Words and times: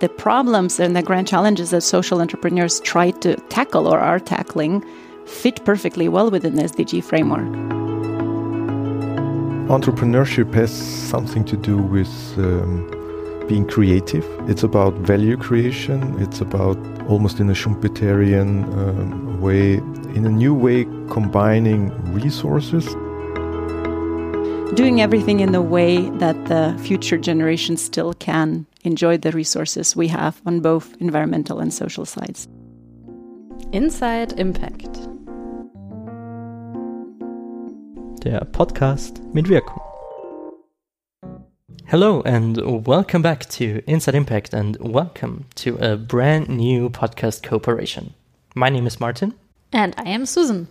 the 0.00 0.08
problems 0.08 0.80
and 0.80 0.94
the 0.94 1.02
grand 1.02 1.28
challenges 1.28 1.70
that 1.70 1.82
social 1.82 2.20
entrepreneurs 2.20 2.80
try 2.80 3.10
to 3.10 3.36
tackle 3.48 3.86
or 3.86 3.98
are 3.98 4.20
tackling 4.20 4.84
fit 5.26 5.64
perfectly 5.64 6.08
well 6.08 6.30
within 6.30 6.54
the 6.56 6.62
SDG 6.62 7.02
framework. 7.04 7.48
Entrepreneurship 9.68 10.54
has 10.54 10.72
something 10.72 11.44
to 11.44 11.56
do 11.56 11.76
with 11.76 12.08
um, 12.38 12.88
being 13.48 13.66
creative. 13.66 14.24
It's 14.48 14.62
about 14.62 14.94
value 14.94 15.36
creation. 15.36 16.20
It's 16.22 16.40
about 16.40 16.78
almost 17.08 17.40
in 17.40 17.50
a 17.50 17.54
Schumpeterian 17.54 18.64
um, 18.78 19.40
way, 19.40 19.74
in 20.14 20.24
a 20.24 20.30
new 20.30 20.54
way, 20.54 20.84
combining 21.10 21.90
resources. 22.12 22.86
Doing 24.74 25.00
everything 25.00 25.40
in 25.40 25.52
the 25.52 25.62
way 25.62 26.08
that 26.18 26.46
the 26.46 26.78
future 26.82 27.18
generations 27.18 27.82
still 27.82 28.12
can 28.14 28.66
enjoy 28.84 29.18
the 29.18 29.32
resources 29.32 29.96
we 29.96 30.08
have 30.08 30.40
on 30.46 30.60
both 30.60 30.96
environmental 31.00 31.58
and 31.58 31.72
social 31.72 32.04
sides. 32.04 32.48
Inside 33.72 34.38
Impact. 34.38 35.08
der 38.24 38.44
Podcast 38.44 39.22
mit 39.32 39.48
Wirkung. 39.48 39.80
Hello 41.86 42.20
and 42.26 42.58
welcome 42.86 43.22
back 43.22 43.46
to 43.48 43.80
Inside 43.86 44.14
Impact 44.14 44.52
and 44.52 44.76
welcome 44.80 45.46
to 45.54 45.78
a 45.80 45.96
brand 45.96 46.48
new 46.48 46.90
podcast 46.90 47.42
cooperation. 47.42 48.12
My 48.54 48.68
name 48.68 48.86
is 48.86 49.00
Martin. 49.00 49.32
And 49.72 49.94
I 49.98 50.08
am 50.08 50.24
Susan. 50.26 50.68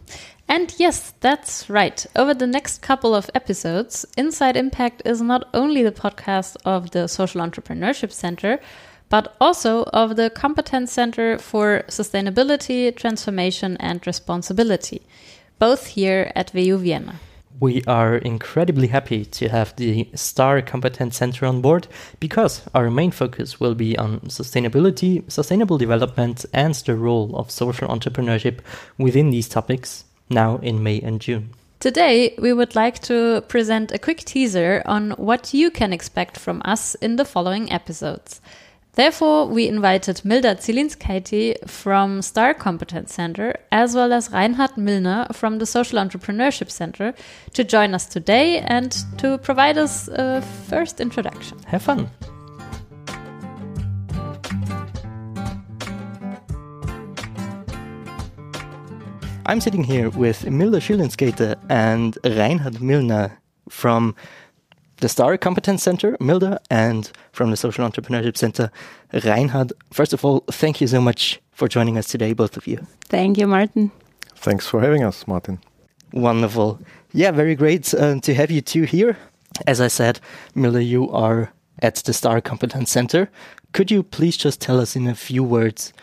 And 0.49 0.73
yes, 0.77 1.13
that's 1.19 1.69
right. 1.69 2.05
Over 2.15 2.33
the 2.33 2.47
next 2.47 2.81
couple 2.81 3.13
of 3.13 3.29
episodes, 3.35 4.05
Inside 4.17 4.55
Impact 4.55 5.01
is 5.05 5.21
not 5.21 5.49
only 5.53 5.83
the 5.83 5.91
podcast 5.91 6.55
of 6.63 6.91
the 6.91 7.07
Social 7.07 7.41
Entrepreneurship 7.41 8.11
Center, 8.11 8.59
but 9.09 9.35
also 9.39 9.83
of 9.93 10.15
the 10.15 10.29
Competence 10.29 10.91
Center 10.91 11.37
for 11.37 11.83
Sustainability, 11.87 12.95
Transformation 12.95 13.77
and 13.79 14.05
Responsibility, 14.07 15.01
both 15.59 15.87
here 15.87 16.31
at 16.35 16.53
WU 16.53 16.77
Vienna. 16.77 17.19
We 17.59 17.83
are 17.87 18.17
incredibly 18.17 18.87
happy 18.87 19.25
to 19.25 19.49
have 19.49 19.75
the 19.77 20.07
STAR 20.13 20.61
Competence 20.61 21.17
Center 21.17 21.47
on 21.47 21.61
board 21.61 21.87
because 22.19 22.61
our 22.75 22.91
main 22.91 23.09
focus 23.09 23.59
will 23.59 23.73
be 23.73 23.97
on 23.97 24.19
sustainability, 24.21 25.29
sustainable 25.31 25.79
development, 25.79 26.45
and 26.53 26.75
the 26.75 26.95
role 26.95 27.35
of 27.35 27.49
social 27.49 27.87
entrepreneurship 27.87 28.59
within 28.99 29.31
these 29.31 29.49
topics 29.49 30.03
now 30.29 30.57
in 30.57 30.83
May 30.83 31.01
and 31.01 31.19
June. 31.19 31.49
Today, 31.79 32.35
we 32.39 32.53
would 32.53 32.75
like 32.75 32.99
to 33.03 33.41
present 33.47 33.91
a 33.91 33.99
quick 33.99 34.19
teaser 34.19 34.83
on 34.85 35.11
what 35.11 35.53
you 35.53 35.71
can 35.71 35.93
expect 35.93 36.37
from 36.37 36.61
us 36.63 36.93
in 36.95 37.15
the 37.15 37.25
following 37.25 37.71
episodes. 37.71 38.39
Therefore, 38.97 39.45
we 39.45 39.67
invited 39.67 40.15
Milda 40.25 40.57
Zielinskaite 40.57 41.69
from 41.69 42.23
Star 42.23 42.55
Competence 42.55 43.13
Center, 43.13 43.55
as 43.71 43.93
well 43.93 44.11
as 44.11 44.31
Reinhard 44.31 44.75
Millner 44.75 45.27
from 45.33 45.59
the 45.59 45.67
Social 45.67 45.99
Entrepreneurship 45.99 46.71
Center, 46.71 47.13
to 47.53 47.63
join 47.63 47.93
us 47.93 48.07
today 48.07 48.57
and 48.57 48.91
to 49.19 49.37
provide 49.37 49.77
us 49.77 50.07
a 50.07 50.41
first 50.67 50.99
introduction. 50.99 51.59
Have 51.67 51.83
fun! 51.83 52.09
I'm 59.45 59.61
sitting 59.61 59.83
here 59.83 60.09
with 60.09 60.41
Milda 60.41 60.81
Zielinskaite 60.81 61.55
and 61.69 62.17
Reinhard 62.23 62.81
Millner 62.81 63.37
from 63.69 64.15
the 64.99 65.09
Star 65.09 65.37
Competence 65.37 65.83
Center, 65.83 66.17
Milda, 66.19 66.57
and 66.69 67.11
from 67.31 67.51
the 67.51 67.57
Social 67.57 67.87
Entrepreneurship 67.87 68.37
Center, 68.37 68.71
Reinhard. 69.13 69.73
First 69.91 70.13
of 70.13 70.25
all, 70.25 70.43
thank 70.51 70.81
you 70.81 70.87
so 70.87 70.99
much 71.01 71.39
for 71.51 71.67
joining 71.67 71.97
us 71.97 72.07
today, 72.07 72.33
both 72.33 72.57
of 72.57 72.67
you. 72.67 72.85
Thank 73.05 73.37
you, 73.37 73.47
Martin. 73.47 73.91
Thanks 74.35 74.67
for 74.67 74.81
having 74.81 75.03
us, 75.03 75.27
Martin. 75.27 75.59
Wonderful. 76.13 76.79
Yeah, 77.13 77.31
very 77.31 77.55
great 77.55 77.93
uh, 77.93 78.19
to 78.21 78.33
have 78.33 78.51
you 78.51 78.61
two 78.61 78.83
here. 78.83 79.17
As 79.65 79.81
I 79.81 79.87
said, 79.87 80.19
Milda, 80.55 80.85
you 80.85 81.09
are 81.11 81.51
at 81.81 81.95
the 81.95 82.13
Star 82.13 82.41
Competence 82.41 82.91
Center. 82.91 83.29
Could 83.73 83.91
you 83.91 84.03
please 84.03 84.37
just 84.37 84.61
tell 84.61 84.79
us 84.79 84.95
in 84.95 85.07
a 85.07 85.15
few 85.15 85.43
words 85.43 85.93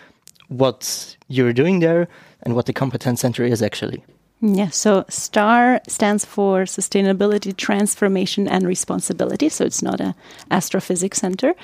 what 0.49 1.17
you're 1.29 1.53
doing 1.53 1.81
there 1.81 2.09
and 2.43 2.55
what 2.55 2.67
the 2.67 2.73
Competence 2.73 3.21
Center 3.21 3.45
is 3.45 3.63
actually? 3.63 4.05
Yeah, 4.41 4.69
so 4.69 5.05
STAR 5.09 5.81
stands 5.89 6.25
for 6.25 6.65
Sustainability, 6.65 7.57
Transformation 7.57 8.47
and 8.47 8.67
Responsibility. 8.67 9.49
So 9.49 9.65
it's 9.65 9.83
not 9.83 10.01
a 10.01 10.15
astrophysics 10.51 11.19
center. 11.19 11.55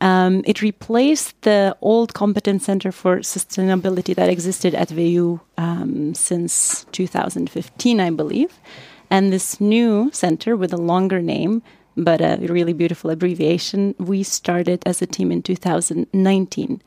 Um, 0.00 0.42
it 0.46 0.62
replaced 0.62 1.40
the 1.42 1.76
old 1.80 2.14
competence 2.14 2.64
center 2.64 2.92
for 2.92 3.18
sustainability 3.18 4.14
that 4.14 4.28
existed 4.28 4.74
at 4.74 4.90
WU 4.92 5.40
um, 5.56 6.14
since 6.14 6.84
2015, 6.92 8.00
I 8.00 8.10
believe. 8.10 8.60
And 9.10 9.32
this 9.32 9.60
new 9.60 10.10
center 10.12 10.56
with 10.56 10.72
a 10.72 10.76
longer 10.76 11.20
name, 11.22 11.62
but 11.96 12.20
a 12.20 12.36
really 12.40 12.74
beautiful 12.74 13.10
abbreviation, 13.10 13.94
we 13.98 14.22
started 14.22 14.82
as 14.86 15.02
a 15.02 15.06
team 15.06 15.32
in 15.32 15.42
2019. 15.42 16.82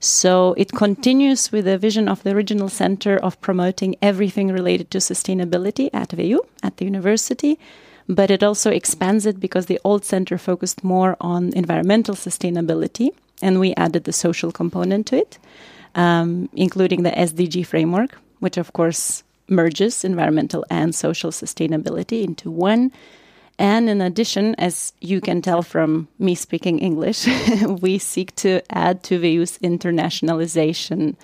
So 0.00 0.54
it 0.56 0.72
continues 0.72 1.52
with 1.52 1.66
the 1.66 1.76
vision 1.76 2.08
of 2.08 2.22
the 2.22 2.30
original 2.30 2.70
center 2.70 3.18
of 3.18 3.38
promoting 3.42 3.96
everything 4.00 4.48
related 4.50 4.90
to 4.92 4.98
sustainability 4.98 5.90
at 5.92 6.14
WU, 6.14 6.40
at 6.62 6.78
the 6.78 6.86
university. 6.86 7.58
But 8.08 8.30
it 8.30 8.42
also 8.42 8.70
expands 8.70 9.26
it 9.26 9.38
because 9.38 9.66
the 9.66 9.78
old 9.84 10.06
center 10.06 10.38
focused 10.38 10.82
more 10.82 11.16
on 11.20 11.52
environmental 11.52 12.14
sustainability, 12.14 13.10
and 13.42 13.60
we 13.60 13.74
added 13.74 14.04
the 14.04 14.12
social 14.12 14.50
component 14.50 15.06
to 15.08 15.18
it, 15.18 15.38
um, 15.94 16.48
including 16.54 17.02
the 17.02 17.10
SDG 17.10 17.64
framework, 17.66 18.18
which 18.40 18.56
of 18.56 18.72
course 18.72 19.22
merges 19.48 20.02
environmental 20.02 20.64
and 20.70 20.94
social 20.94 21.30
sustainability 21.30 22.24
into 22.24 22.50
one. 22.50 22.90
And 23.60 23.90
in 23.90 24.00
addition, 24.00 24.54
as 24.54 24.94
you 25.02 25.20
can 25.20 25.42
tell 25.42 25.60
from 25.60 26.08
me 26.18 26.34
speaking 26.34 26.78
English, 26.78 27.28
we 27.82 27.98
seek 27.98 28.34
to 28.36 28.62
add 28.70 29.02
to 29.02 29.18
WU's 29.20 29.58
internationalization 29.58 31.14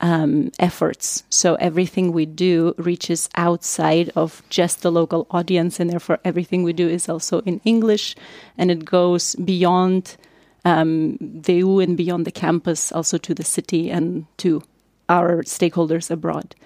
um, 0.00 0.50
efforts. 0.58 1.22
So 1.30 1.54
everything 1.54 2.10
we 2.12 2.26
do 2.26 2.74
reaches 2.76 3.28
outside 3.36 4.10
of 4.16 4.42
just 4.50 4.82
the 4.82 4.90
local 4.90 5.28
audience, 5.30 5.78
and 5.78 5.88
therefore 5.88 6.18
everything 6.24 6.64
we 6.64 6.72
do 6.72 6.88
is 6.88 7.08
also 7.08 7.38
in 7.42 7.60
English, 7.64 8.16
and 8.58 8.72
it 8.72 8.84
goes 8.84 9.36
beyond 9.36 10.16
um, 10.64 11.16
WU 11.46 11.78
and 11.78 11.96
beyond 11.96 12.26
the 12.26 12.32
campus, 12.32 12.90
also 12.90 13.16
to 13.16 13.32
the 13.32 13.44
city 13.44 13.92
and 13.92 14.26
to 14.38 14.60
our 15.08 15.44
stakeholders 15.44 16.10
abroad. 16.10 16.56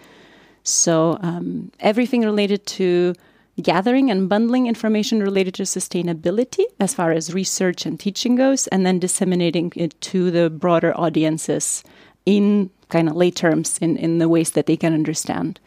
So 0.63 1.19
um, 1.21 1.73
everything 1.79 2.23
related 2.23 2.65
to 2.79 3.15
gathering 3.61 4.11
and 4.11 4.29
bundling 4.29 4.67
information 4.67 5.23
related 5.23 5.55
to 5.55 5.63
sustainability 5.65 6.65
as 6.79 6.95
far 6.95 7.13
as 7.13 7.35
research 7.35 7.87
and 7.87 7.99
teaching 7.99 8.37
goes, 8.37 8.67
and 8.69 8.85
then 8.85 8.99
disseminating 8.99 9.73
it 9.77 10.01
to 10.01 10.31
the 10.31 10.51
broader 10.51 10.93
audiences 10.99 11.85
in 12.27 12.71
kind 12.89 13.09
of 13.09 13.17
lay 13.17 13.31
terms 13.31 13.79
in, 13.79 13.97
in 13.97 14.19
the 14.19 14.29
ways 14.29 14.53
that 14.53 14.67
they 14.67 14.77
can 14.77 14.93
understand. 14.93 15.61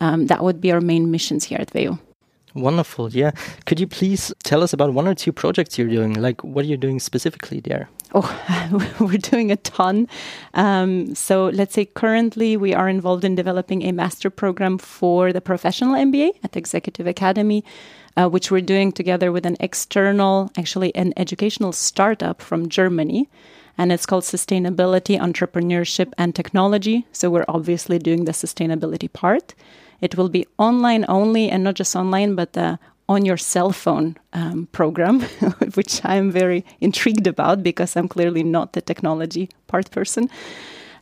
Um, 0.00 0.26
that 0.26 0.44
would 0.44 0.60
be 0.60 0.72
our 0.72 0.80
main 0.80 1.10
missions 1.10 1.44
here 1.44 1.58
at 1.60 1.74
WU. 1.74 1.98
Wonderful. 2.56 3.10
Yeah. 3.10 3.32
Could 3.66 3.78
you 3.78 3.86
please 3.86 4.32
tell 4.42 4.62
us 4.62 4.72
about 4.72 4.94
one 4.94 5.06
or 5.06 5.14
two 5.14 5.30
projects 5.30 5.76
you're 5.76 5.88
doing? 5.88 6.14
Like, 6.14 6.42
what 6.42 6.64
are 6.64 6.68
you 6.68 6.78
doing 6.78 6.98
specifically 6.98 7.60
there? 7.60 7.90
Oh, 8.14 8.94
we're 9.00 9.18
doing 9.18 9.52
a 9.52 9.56
ton. 9.56 10.08
Um, 10.54 11.14
so, 11.14 11.48
let's 11.48 11.74
say 11.74 11.84
currently 11.84 12.56
we 12.56 12.72
are 12.72 12.88
involved 12.88 13.24
in 13.24 13.34
developing 13.34 13.82
a 13.82 13.92
master 13.92 14.30
program 14.30 14.78
for 14.78 15.34
the 15.34 15.42
professional 15.42 15.94
MBA 15.94 16.30
at 16.42 16.52
the 16.52 16.58
Executive 16.58 17.06
Academy, 17.06 17.62
uh, 18.16 18.26
which 18.28 18.50
we're 18.50 18.62
doing 18.62 18.90
together 18.90 19.30
with 19.32 19.44
an 19.44 19.58
external, 19.60 20.50
actually, 20.56 20.94
an 20.94 21.12
educational 21.18 21.72
startup 21.72 22.40
from 22.40 22.70
Germany. 22.70 23.28
And 23.76 23.92
it's 23.92 24.06
called 24.06 24.24
Sustainability, 24.24 25.20
Entrepreneurship, 25.20 26.14
and 26.16 26.34
Technology. 26.34 27.06
So, 27.12 27.28
we're 27.28 27.44
obviously 27.48 27.98
doing 27.98 28.24
the 28.24 28.32
sustainability 28.32 29.12
part. 29.12 29.54
It 30.00 30.16
will 30.16 30.28
be 30.28 30.46
online 30.58 31.04
only, 31.08 31.50
and 31.50 31.64
not 31.64 31.74
just 31.74 31.96
online, 31.96 32.34
but 32.34 32.52
the 32.52 32.78
on 33.08 33.24
your 33.24 33.36
cell 33.36 33.70
phone 33.70 34.16
um, 34.32 34.68
program, 34.72 35.20
which 35.74 36.00
I'm 36.04 36.30
very 36.30 36.64
intrigued 36.80 37.26
about 37.26 37.62
because 37.62 37.96
I'm 37.96 38.08
clearly 38.08 38.42
not 38.42 38.72
the 38.72 38.80
technology 38.80 39.48
part 39.68 39.90
person. 39.90 40.28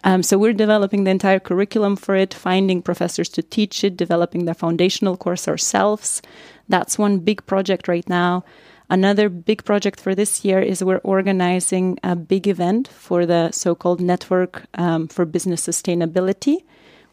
Um, 0.05 0.23
so 0.23 0.37
we're 0.37 0.53
developing 0.53 1.05
the 1.05 1.11
entire 1.11 1.41
curriculum 1.41 1.97
for 1.97 2.15
it, 2.15 2.35
finding 2.35 2.83
professors 2.83 3.31
to 3.31 3.43
teach 3.43 3.83
it, 3.83 3.97
developing 3.97 4.45
the 4.45 4.53
foundational 4.53 5.17
course 5.17 5.49
ourselves. 5.49 6.21
That's 6.69 6.99
one 6.99 7.21
big 7.21 7.45
project 7.47 7.89
right 7.89 8.07
now. 8.09 8.45
Another 8.91 9.31
big 9.31 9.65
project 9.65 9.99
for 9.99 10.15
this 10.15 10.45
year 10.45 10.61
is 10.61 10.85
we're 10.85 10.99
organizing 10.99 11.99
a 12.03 12.15
big 12.15 12.47
event 12.47 12.87
for 12.87 13.25
the 13.25 13.51
so 13.51 13.75
called 13.75 14.03
Network 14.03 14.67
um, 14.75 15.09
for 15.09 15.25
Business 15.25 15.67
Sustainability 15.67 16.59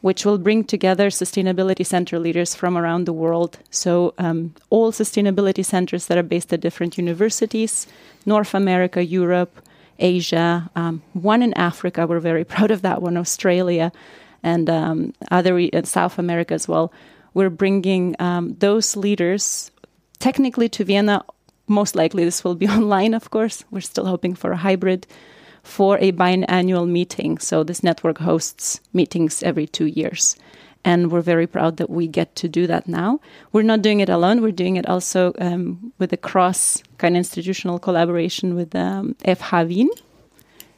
which 0.01 0.25
will 0.25 0.37
bring 0.37 0.63
together 0.63 1.09
sustainability 1.09 1.85
center 1.85 2.19
leaders 2.19 2.55
from 2.55 2.77
around 2.77 3.05
the 3.05 3.13
world. 3.13 3.59
So, 3.69 4.13
um, 4.17 4.53
all 4.69 4.91
sustainability 4.91 5.63
centers 5.63 6.07
that 6.07 6.17
are 6.17 6.23
based 6.23 6.51
at 6.51 6.59
different 6.59 6.97
universities, 6.97 7.87
North 8.25 8.53
America, 8.53 9.05
Europe, 9.05 9.61
Asia, 9.99 10.69
um, 10.75 11.03
one 11.13 11.43
in 11.43 11.53
Africa. 11.53 12.07
We're 12.07 12.19
very 12.19 12.43
proud 12.53 12.71
of 12.71 12.81
that 12.81 13.01
one, 13.01 13.15
Australia, 13.15 13.91
and 14.43 14.69
um, 14.69 15.13
other 15.29 15.57
in 15.57 15.85
South 15.85 16.17
America 16.17 16.53
as 16.53 16.67
well. 16.67 16.91
We're 17.33 17.51
bringing 17.51 18.15
um, 18.19 18.55
those 18.59 18.95
leaders 18.95 19.71
technically 20.19 20.67
to 20.69 20.83
Vienna. 20.83 21.23
Most 21.67 21.95
likely, 21.95 22.25
this 22.25 22.43
will 22.43 22.55
be 22.55 22.67
online, 22.77 23.13
of 23.13 23.29
course. 23.29 23.63
We're 23.69 23.81
still 23.81 24.05
hoping 24.05 24.33
for 24.33 24.51
a 24.51 24.57
hybrid 24.57 25.05
for 25.63 25.97
a 25.99 26.11
biannual 26.11 26.87
meeting. 26.87 27.37
So, 27.37 27.63
this 27.63 27.83
network 27.83 28.17
hosts 28.19 28.81
meetings 28.93 29.43
every 29.43 29.67
two 29.67 29.85
years. 29.85 30.35
And 30.83 31.11
we're 31.11 31.21
very 31.21 31.45
proud 31.45 31.77
that 31.77 31.89
we 31.89 32.07
get 32.07 32.35
to 32.37 32.49
do 32.49 32.65
that 32.65 32.87
now. 32.87 33.19
We're 33.51 33.61
not 33.61 33.83
doing 33.83 33.99
it 33.99 34.09
alone, 34.09 34.41
we're 34.41 34.51
doing 34.51 34.77
it 34.77 34.87
also 34.87 35.33
um, 35.37 35.93
with 35.99 36.11
a 36.11 36.17
cross 36.17 36.81
kind 36.97 37.15
of 37.15 37.19
institutional 37.19 37.77
collaboration 37.77 38.55
with 38.55 38.75
um, 38.75 39.15
FH 39.25 39.67
Wien. 39.67 39.89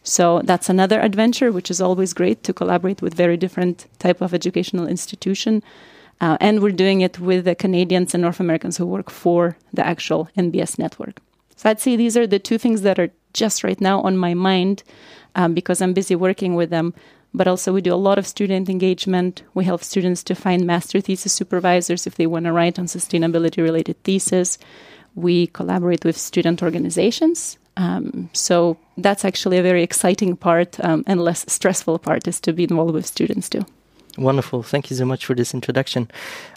So 0.03 0.41
that's 0.43 0.69
another 0.69 0.99
adventure, 0.99 1.51
which 1.51 1.71
is 1.71 1.79
always 1.79 2.13
great 2.13 2.43
to 2.43 2.53
collaborate 2.53 3.01
with 3.01 3.13
very 3.13 3.37
different 3.37 3.87
type 3.99 4.19
of 4.19 4.33
educational 4.33 4.85
institution. 4.87 5.63
Uh, 6.19 6.37
and 6.41 6.61
we're 6.61 6.71
doing 6.71 7.01
it 7.01 7.19
with 7.19 7.45
the 7.45 7.55
Canadians 7.55 8.13
and 8.13 8.21
North 8.21 8.41
Americans 8.41 8.77
who 8.77 8.85
work 8.85 9.09
for 9.09 9.57
the 9.71 9.85
actual 9.85 10.27
NBS 10.37 10.77
network. 10.77 11.19
So 11.55 11.69
I'd 11.69 11.79
say 11.79 11.95
these 11.95 12.17
are 12.17 12.27
the 12.27 12.39
two 12.39 12.57
things 12.57 12.81
that 12.81 12.99
are 12.99 13.09
just 13.33 13.63
right 13.63 13.79
now 13.79 14.01
on 14.01 14.17
my 14.17 14.33
mind 14.33 14.83
um, 15.35 15.53
because 15.53 15.81
I'm 15.81 15.93
busy 15.93 16.15
working 16.15 16.55
with 16.55 16.69
them. 16.69 16.93
But 17.35 17.47
also, 17.47 17.73
we 17.73 17.81
do 17.81 17.93
a 17.93 17.95
lot 17.95 18.19
of 18.19 18.27
student 18.27 18.69
engagement. 18.69 19.41
We 19.55 19.65
help 19.65 19.83
students 19.83 20.23
to 20.25 20.35
find 20.35 20.67
master 20.67 21.01
thesis 21.01 21.33
supervisors 21.33 22.05
if 22.05 22.15
they 22.15 22.27
want 22.27 22.45
to 22.45 22.51
write 22.51 22.77
on 22.77 22.85
sustainability 22.85 23.57
related 23.57 24.01
thesis. 24.03 24.59
We 25.15 25.47
collaborate 25.47 26.05
with 26.05 26.15
student 26.15 26.61
organizations. 26.61 27.57
Um, 27.75 28.29
so 28.33 28.77
that's 28.97 29.25
actually 29.25 29.57
a 29.57 29.63
very 29.63 29.81
exciting 29.81 30.35
part 30.35 30.79
um, 30.81 31.03
and 31.07 31.21
less 31.21 31.43
stressful 31.51 31.97
part 31.99 32.27
is 32.27 32.39
to 32.41 32.53
be 32.53 32.65
involved 32.65 32.93
with 32.93 33.07
students 33.07 33.49
too. 33.49 33.65
Wonderful. 34.17 34.61
Thank 34.61 34.89
you 34.89 34.95
so 34.95 35.05
much 35.05 35.25
for 35.25 35.33
this 35.33 35.53
introduction. 35.53 36.09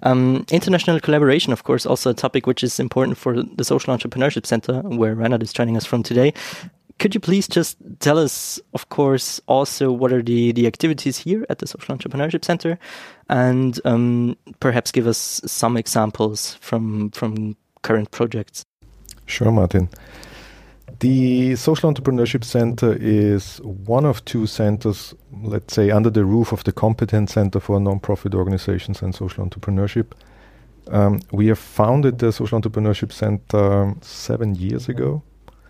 Um, 0.03 0.45
international 0.51 1.01
collaboration, 1.01 1.53
of 1.53 1.65
course, 1.65 1.87
also 1.87 2.11
a 2.11 2.15
topic 2.15 2.47
which 2.47 2.63
is 2.63 2.79
important 2.79 3.17
for 3.17 3.43
the 3.43 3.65
Social 3.65 3.97
Entrepreneurship 3.97 4.45
Center, 4.45 4.83
where 4.83 5.15
Reinhard 5.15 5.43
is 5.43 5.55
joining 5.55 5.77
us 5.77 5.87
from 5.87 6.03
today. 6.03 6.35
Could 6.99 7.15
you 7.15 7.21
please 7.21 7.47
just 7.47 7.77
tell 8.01 8.19
us, 8.19 8.59
of 8.73 8.89
course, 8.89 9.41
also 9.47 9.93
what 9.93 10.13
are 10.13 10.23
the, 10.23 10.53
the 10.53 10.67
activities 10.67 11.19
here 11.19 11.45
at 11.49 11.59
the 11.59 11.67
Social 11.67 11.97
Entrepreneurship 11.97 12.45
Center, 12.45 12.79
and 13.29 13.79
um, 13.85 14.37
perhaps 14.61 14.91
give 14.93 15.07
us 15.07 15.41
some 15.47 15.77
examples 15.77 16.55
from 16.61 17.11
from 17.11 17.57
current 17.83 18.11
projects? 18.11 18.65
Sure, 19.27 19.51
Martin. 19.51 19.89
The 21.01 21.57
Social 21.57 21.93
Entrepreneurship 21.93 22.45
Center 22.45 22.97
is 22.99 23.59
one 23.63 24.05
of 24.07 24.25
two 24.25 24.47
centers, 24.47 25.15
let's 25.43 25.75
say, 25.75 25.91
under 25.91 26.11
the 26.11 26.25
roof 26.25 26.53
of 26.53 26.65
the 26.65 26.73
Competence 26.73 27.35
Center 27.35 27.61
for 27.61 27.79
Nonprofit 27.79 28.35
Organizations 28.35 29.03
and 29.03 29.15
Social 29.15 29.45
Entrepreneurship. 29.45 30.13
Um, 30.89 31.21
we 31.33 31.49
have 31.49 31.59
founded 31.59 32.19
the 32.21 32.33
Social 32.33 32.61
Entrepreneurship 32.61 33.13
Center 33.13 33.95
seven 34.01 34.55
years 34.55 34.89
ago. 34.89 35.23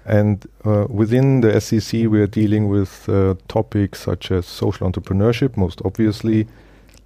And 0.04 0.46
uh, 0.64 0.86
within 0.88 1.40
the 1.40 1.60
SEC, 1.60 2.06
we 2.08 2.20
are 2.20 2.28
dealing 2.28 2.68
with 2.68 3.08
uh, 3.08 3.34
topics 3.48 4.00
such 4.00 4.30
as 4.30 4.46
social 4.46 4.88
entrepreneurship, 4.88 5.56
most 5.56 5.82
obviously, 5.84 6.46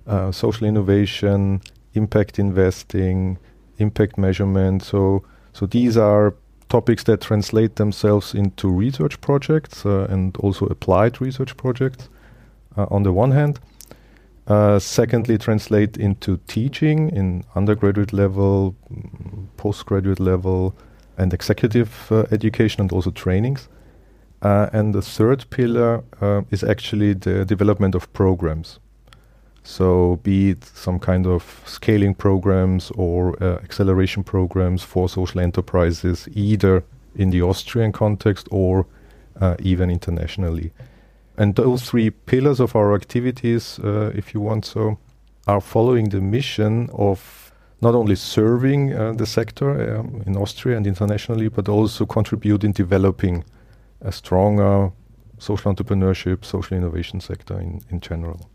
uh, 0.06 0.30
social 0.32 0.66
innovation, 0.66 1.62
impact 1.94 2.38
investing, 2.38 3.38
impact 3.78 4.18
measurement. 4.18 4.82
So, 4.82 5.24
so 5.54 5.64
these 5.64 5.96
are 5.96 6.34
topics 6.70 7.05
that 7.05 7.20
translate 7.20 7.76
themselves 7.76 8.34
into 8.34 8.70
research 8.70 9.20
projects 9.20 9.84
uh, 9.84 10.06
and 10.08 10.37
also 10.38 10.64
applied 10.67 11.20
research 11.20 11.56
projects 11.56 12.08
uh, 12.78 12.87
on 12.90 13.02
the 13.02 13.12
one 13.12 13.32
hand. 13.32 13.61
Uh, 14.46 14.78
secondly, 14.78 15.37
translate 15.37 15.99
into 15.99 16.38
teaching 16.46 17.11
in 17.11 17.44
undergraduate 17.55 18.12
level, 18.12 18.75
postgraduate 19.56 20.19
level, 20.19 20.75
and 21.19 21.34
executive 21.34 22.11
education 22.32 22.81
and 22.81 22.93
also 22.93 23.11
trainings. 23.11 23.69
And 24.43 24.94
the 24.94 25.02
third 25.02 25.44
pillar 25.50 26.02
is 26.50 26.64
actually 26.64 27.12
the 27.12 27.44
development 27.44 27.94
of 27.94 28.11
programs. 28.12 28.81
So, 29.62 30.18
be 30.22 30.50
it 30.50 30.64
some 30.64 30.98
kind 30.98 31.26
of 31.26 31.62
scaling 31.66 32.14
programs 32.14 32.90
or 32.92 33.40
uh, 33.42 33.56
acceleration 33.62 34.24
programs 34.24 34.82
for 34.82 35.08
social 35.08 35.40
enterprises, 35.40 36.28
either 36.32 36.82
in 37.14 37.30
the 37.30 37.42
Austrian 37.42 37.92
context 37.92 38.48
or 38.50 38.86
uh, 39.40 39.56
even 39.60 39.90
internationally. 39.90 40.72
And 41.36 41.54
those 41.56 41.82
three 41.82 42.10
pillars 42.10 42.60
of 42.60 42.74
our 42.74 42.94
activities, 42.94 43.78
uh, 43.78 44.12
if 44.14 44.34
you 44.34 44.40
want 44.40 44.64
so, 44.64 44.98
are 45.46 45.60
following 45.60 46.10
the 46.10 46.20
mission 46.20 46.88
of 46.92 47.52
not 47.80 47.94
only 47.94 48.14
serving 48.14 48.94
uh, 48.94 49.12
the 49.12 49.26
sector 49.26 49.96
um, 49.96 50.22
in 50.26 50.36
Austria 50.36 50.76
and 50.76 50.86
internationally, 50.86 51.48
but 51.48 51.68
also 51.68 52.04
contribute 52.04 52.62
in 52.62 52.72
developing 52.72 53.44
a 54.02 54.12
stronger 54.12 54.92
social 55.38 55.72
entrepreneurship, 55.72 56.44
social 56.44 56.76
innovation 56.76 57.20
sector 57.20 57.58
in, 57.58 57.80
in 57.90 58.00
general. 58.00 58.50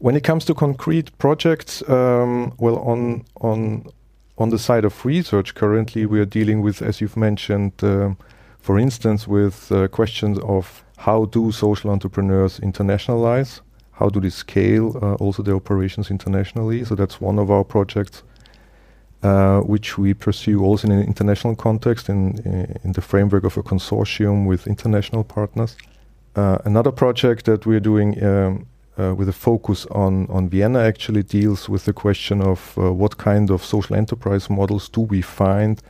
When 0.00 0.14
it 0.14 0.22
comes 0.22 0.44
to 0.44 0.54
concrete 0.54 1.16
projects, 1.18 1.82
um, 1.88 2.52
well, 2.58 2.78
on 2.78 3.24
on 3.40 3.84
on 4.36 4.50
the 4.50 4.58
side 4.58 4.84
of 4.84 5.04
research, 5.04 5.54
currently 5.54 6.06
we 6.06 6.20
are 6.20 6.24
dealing 6.24 6.62
with, 6.62 6.82
as 6.82 7.00
you've 7.00 7.16
mentioned, 7.16 7.72
uh, 7.82 8.10
for 8.60 8.78
instance, 8.78 9.26
with 9.26 9.72
uh, 9.72 9.88
questions 9.88 10.38
of 10.38 10.84
how 10.98 11.24
do 11.24 11.50
social 11.50 11.90
entrepreneurs 11.90 12.60
internationalize, 12.60 13.60
how 13.90 14.08
do 14.08 14.20
they 14.20 14.30
scale 14.30 14.96
uh, 15.02 15.14
also 15.14 15.42
their 15.42 15.56
operations 15.56 16.10
internationally. 16.10 16.84
So 16.84 16.94
that's 16.94 17.20
one 17.20 17.40
of 17.40 17.50
our 17.50 17.64
projects, 17.64 18.22
uh, 19.24 19.60
which 19.62 19.98
we 19.98 20.14
pursue 20.14 20.62
also 20.62 20.86
in 20.86 20.92
an 20.92 21.04
international 21.04 21.56
context 21.56 22.08
in 22.08 22.38
in 22.84 22.92
the 22.92 23.02
framework 23.02 23.44
of 23.44 23.56
a 23.56 23.62
consortium 23.62 24.46
with 24.46 24.68
international 24.68 25.24
partners. 25.24 25.76
Uh, 26.36 26.58
another 26.64 26.92
project 26.92 27.46
that 27.46 27.66
we're 27.66 27.80
doing. 27.80 28.22
Um, 28.22 28.66
uh, 28.98 29.14
with 29.14 29.28
a 29.28 29.32
focus 29.32 29.86
on, 29.86 30.26
on 30.28 30.48
Vienna 30.48 30.80
actually 30.80 31.22
deals 31.22 31.68
with 31.68 31.84
the 31.84 31.92
question 31.92 32.42
of 32.42 32.76
uh, 32.76 32.92
what 32.92 33.16
kind 33.16 33.50
of 33.50 33.64
social 33.64 33.94
enterprise 33.94 34.50
models 34.50 34.88
do 34.88 35.02
we 35.02 35.22
find 35.22 35.80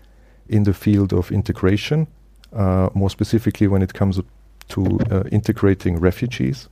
in 0.48 0.64
the 0.64 0.74
field 0.74 1.12
of 1.12 1.30
integration, 1.32 2.06
uh, 2.52 2.88
more 2.94 3.10
specifically 3.10 3.66
when 3.66 3.82
it 3.82 3.94
comes 3.94 4.20
to 4.68 4.98
uh, 5.10 5.22
integrating 5.32 5.98
refugees. 5.98 6.68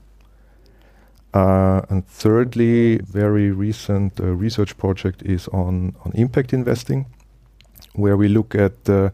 Uh, 1.33 1.83
and 1.91 2.07
thirdly, 2.07 2.99
very 2.99 3.51
recent 3.51 4.19
uh, 4.21 4.25
research 4.25 4.77
project 4.79 5.23
is 5.23 5.49
on, 5.49 5.95
on 6.05 6.13
impact 6.15 6.53
investing, 6.53 7.07
where 7.95 8.17
we 8.17 8.29
look 8.29 8.55
at 8.55 9.13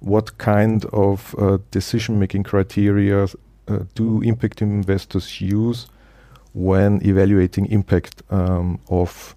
what 0.00 0.36
kind 0.36 0.84
of 0.92 1.34
decision 1.70 2.18
making 2.18 2.42
criteria 2.42 3.26
do 3.94 4.20
impact 4.22 4.60
investors 4.60 5.40
use 5.40 5.86
when 6.54 7.00
evaluating 7.06 7.66
impact 7.66 8.22
um, 8.30 8.78
of 8.88 9.34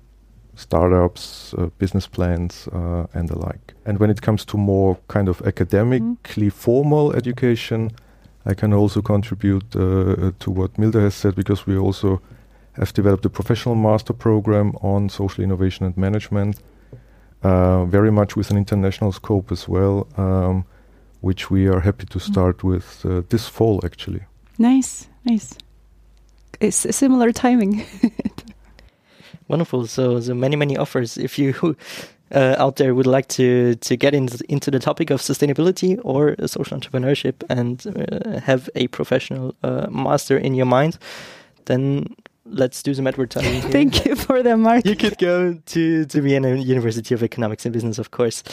startups, 0.56 1.54
uh, 1.58 1.68
business 1.78 2.08
plans, 2.08 2.68
uh, 2.72 3.06
and 3.14 3.30
the 3.30 3.38
like. 3.38 3.74
And 3.86 4.00
when 4.00 4.10
it 4.10 4.22
comes 4.22 4.46
to 4.46 4.58
more 4.58 4.98
kind 5.08 5.28
of 5.28 5.42
academically 5.46 6.48
mm. 6.48 6.54
formal 6.54 7.14
education, 7.14 7.92
I 8.46 8.54
can 8.54 8.74
also 8.74 9.02
contribute 9.02 9.76
uh, 9.76 10.32
to 10.40 10.52
what 10.52 10.74
Milda 10.76 11.02
has 11.02 11.16
said 11.16 11.36
because 11.36 11.66
we 11.66 11.78
also 11.78 12.22
have 12.74 12.94
developed 12.94 13.26
a 13.26 13.30
professional 13.30 13.76
master 13.76 14.14
program 14.14 14.76
on 14.82 15.10
social 15.10 15.44
innovation 15.44 15.86
and 15.86 15.98
management, 15.98 16.60
uh, 17.44 17.86
very 17.86 18.12
much 18.12 18.36
with 18.36 18.52
an 18.52 18.58
international 18.58 19.12
scope 19.12 19.52
as 19.52 19.68
well, 19.68 20.08
um, 20.18 20.66
which 21.22 21.50
we 21.50 21.68
are 21.68 21.80
happy 21.80 22.06
to 22.06 22.20
mm. 22.20 22.22
start 22.22 22.60
mm. 22.60 22.70
with 22.70 23.06
uh, 23.06 23.22
this 23.30 23.48
fall 23.48 23.82
actually. 23.84 24.24
Nice, 24.58 25.08
nice 25.26 25.58
it's 26.60 26.86
a 26.86 26.94
similar 26.94 27.32
timing. 27.32 27.86
Wonderful. 29.48 29.88
So, 29.88 30.20
so 30.20 30.34
many, 30.34 30.56
many 30.56 30.78
offers. 30.78 31.18
If 31.18 31.38
you 31.38 31.76
uh, 32.34 32.56
out 32.58 32.78
there 32.78 32.96
would 32.96 33.08
like 33.08 33.28
to 33.28 33.76
to 33.76 33.96
get 33.96 34.14
into 34.14 34.44
into 34.50 34.72
the 34.72 34.80
topic 34.80 35.12
of 35.12 35.22
sustainability 35.22 36.00
or 36.04 36.36
social 36.48 36.78
entrepreneurship 36.78 37.44
and 37.50 37.86
uh, 37.88 38.40
have 38.40 38.70
a 38.76 38.88
professional 38.88 39.54
uh, 39.64 39.88
master 39.90 40.38
in 40.38 40.56
your 40.56 40.66
mind, 40.66 40.98
then 41.66 42.08
let's 42.46 42.84
do 42.84 42.94
some 42.94 43.08
advertising. 43.08 43.62
Thank 43.72 44.06
you 44.06 44.16
for 44.16 44.42
the 44.44 44.58
mark. 44.58 44.86
You 44.86 44.96
could 44.96 45.18
go 45.18 45.54
to 45.54 46.06
to 46.06 46.22
Vienna 46.22 46.56
University 46.56 47.14
of 47.14 47.24
Economics 47.24 47.66
and 47.66 47.74
Business, 47.74 48.00
of 48.00 48.12
course. 48.12 48.44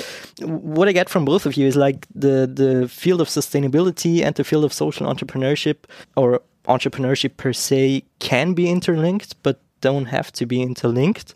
What 0.41 0.89
I 0.89 0.93
get 0.93 1.09
from 1.09 1.25
both 1.25 1.47
of 1.47 1.57
you 1.57 1.67
is 1.67 1.77
like 1.77 2.07
the 2.15 2.47
the 2.47 2.89
field 2.89 3.21
of 3.21 3.29
sustainability 3.29 4.23
and 4.23 4.35
the 4.35 4.45
field 4.45 4.65
of 4.65 4.73
social 4.73 5.07
entrepreneurship, 5.07 5.77
or 6.17 6.41
entrepreneurship 6.67 7.37
per 7.37 7.53
se 7.53 8.05
can 8.19 8.55
be 8.55 8.69
interlinked, 8.69 9.35
but 9.43 9.61
don't 9.81 10.07
have 10.07 10.33
to 10.33 10.47
be 10.47 10.63
interlinked. 10.63 11.35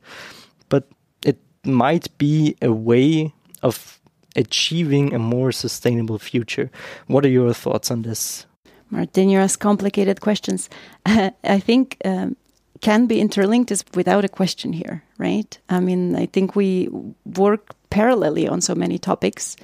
But 0.69 0.89
it 1.23 1.39
might 1.65 2.17
be 2.19 2.57
a 2.63 2.73
way 2.73 3.33
of 3.63 4.01
achieving 4.37 5.15
a 5.15 5.19
more 5.19 5.53
sustainable 5.53 6.19
future. 6.19 6.71
What 7.07 7.25
are 7.25 7.31
your 7.31 7.53
thoughts 7.55 7.91
on 7.91 8.03
this? 8.03 8.47
Martin, 8.91 9.29
you 9.29 9.39
ask 9.39 9.59
complicated 9.59 10.21
questions. 10.21 10.69
I 11.07 11.59
think 11.59 11.97
um, 12.05 12.37
can 12.81 13.07
be 13.07 13.21
interlinked 13.21 13.71
is 13.73 13.85
without 13.95 14.25
a 14.25 14.29
question 14.29 14.73
here, 14.73 15.03
right? 15.19 15.59
I 15.69 15.81
mean, 15.81 16.15
I 16.15 16.27
think 16.27 16.55
we 16.55 16.89
work 17.25 17.75
parallelly 17.91 18.51
on 18.51 18.61
so 18.61 18.75
many 18.75 18.99
topics, 18.99 19.57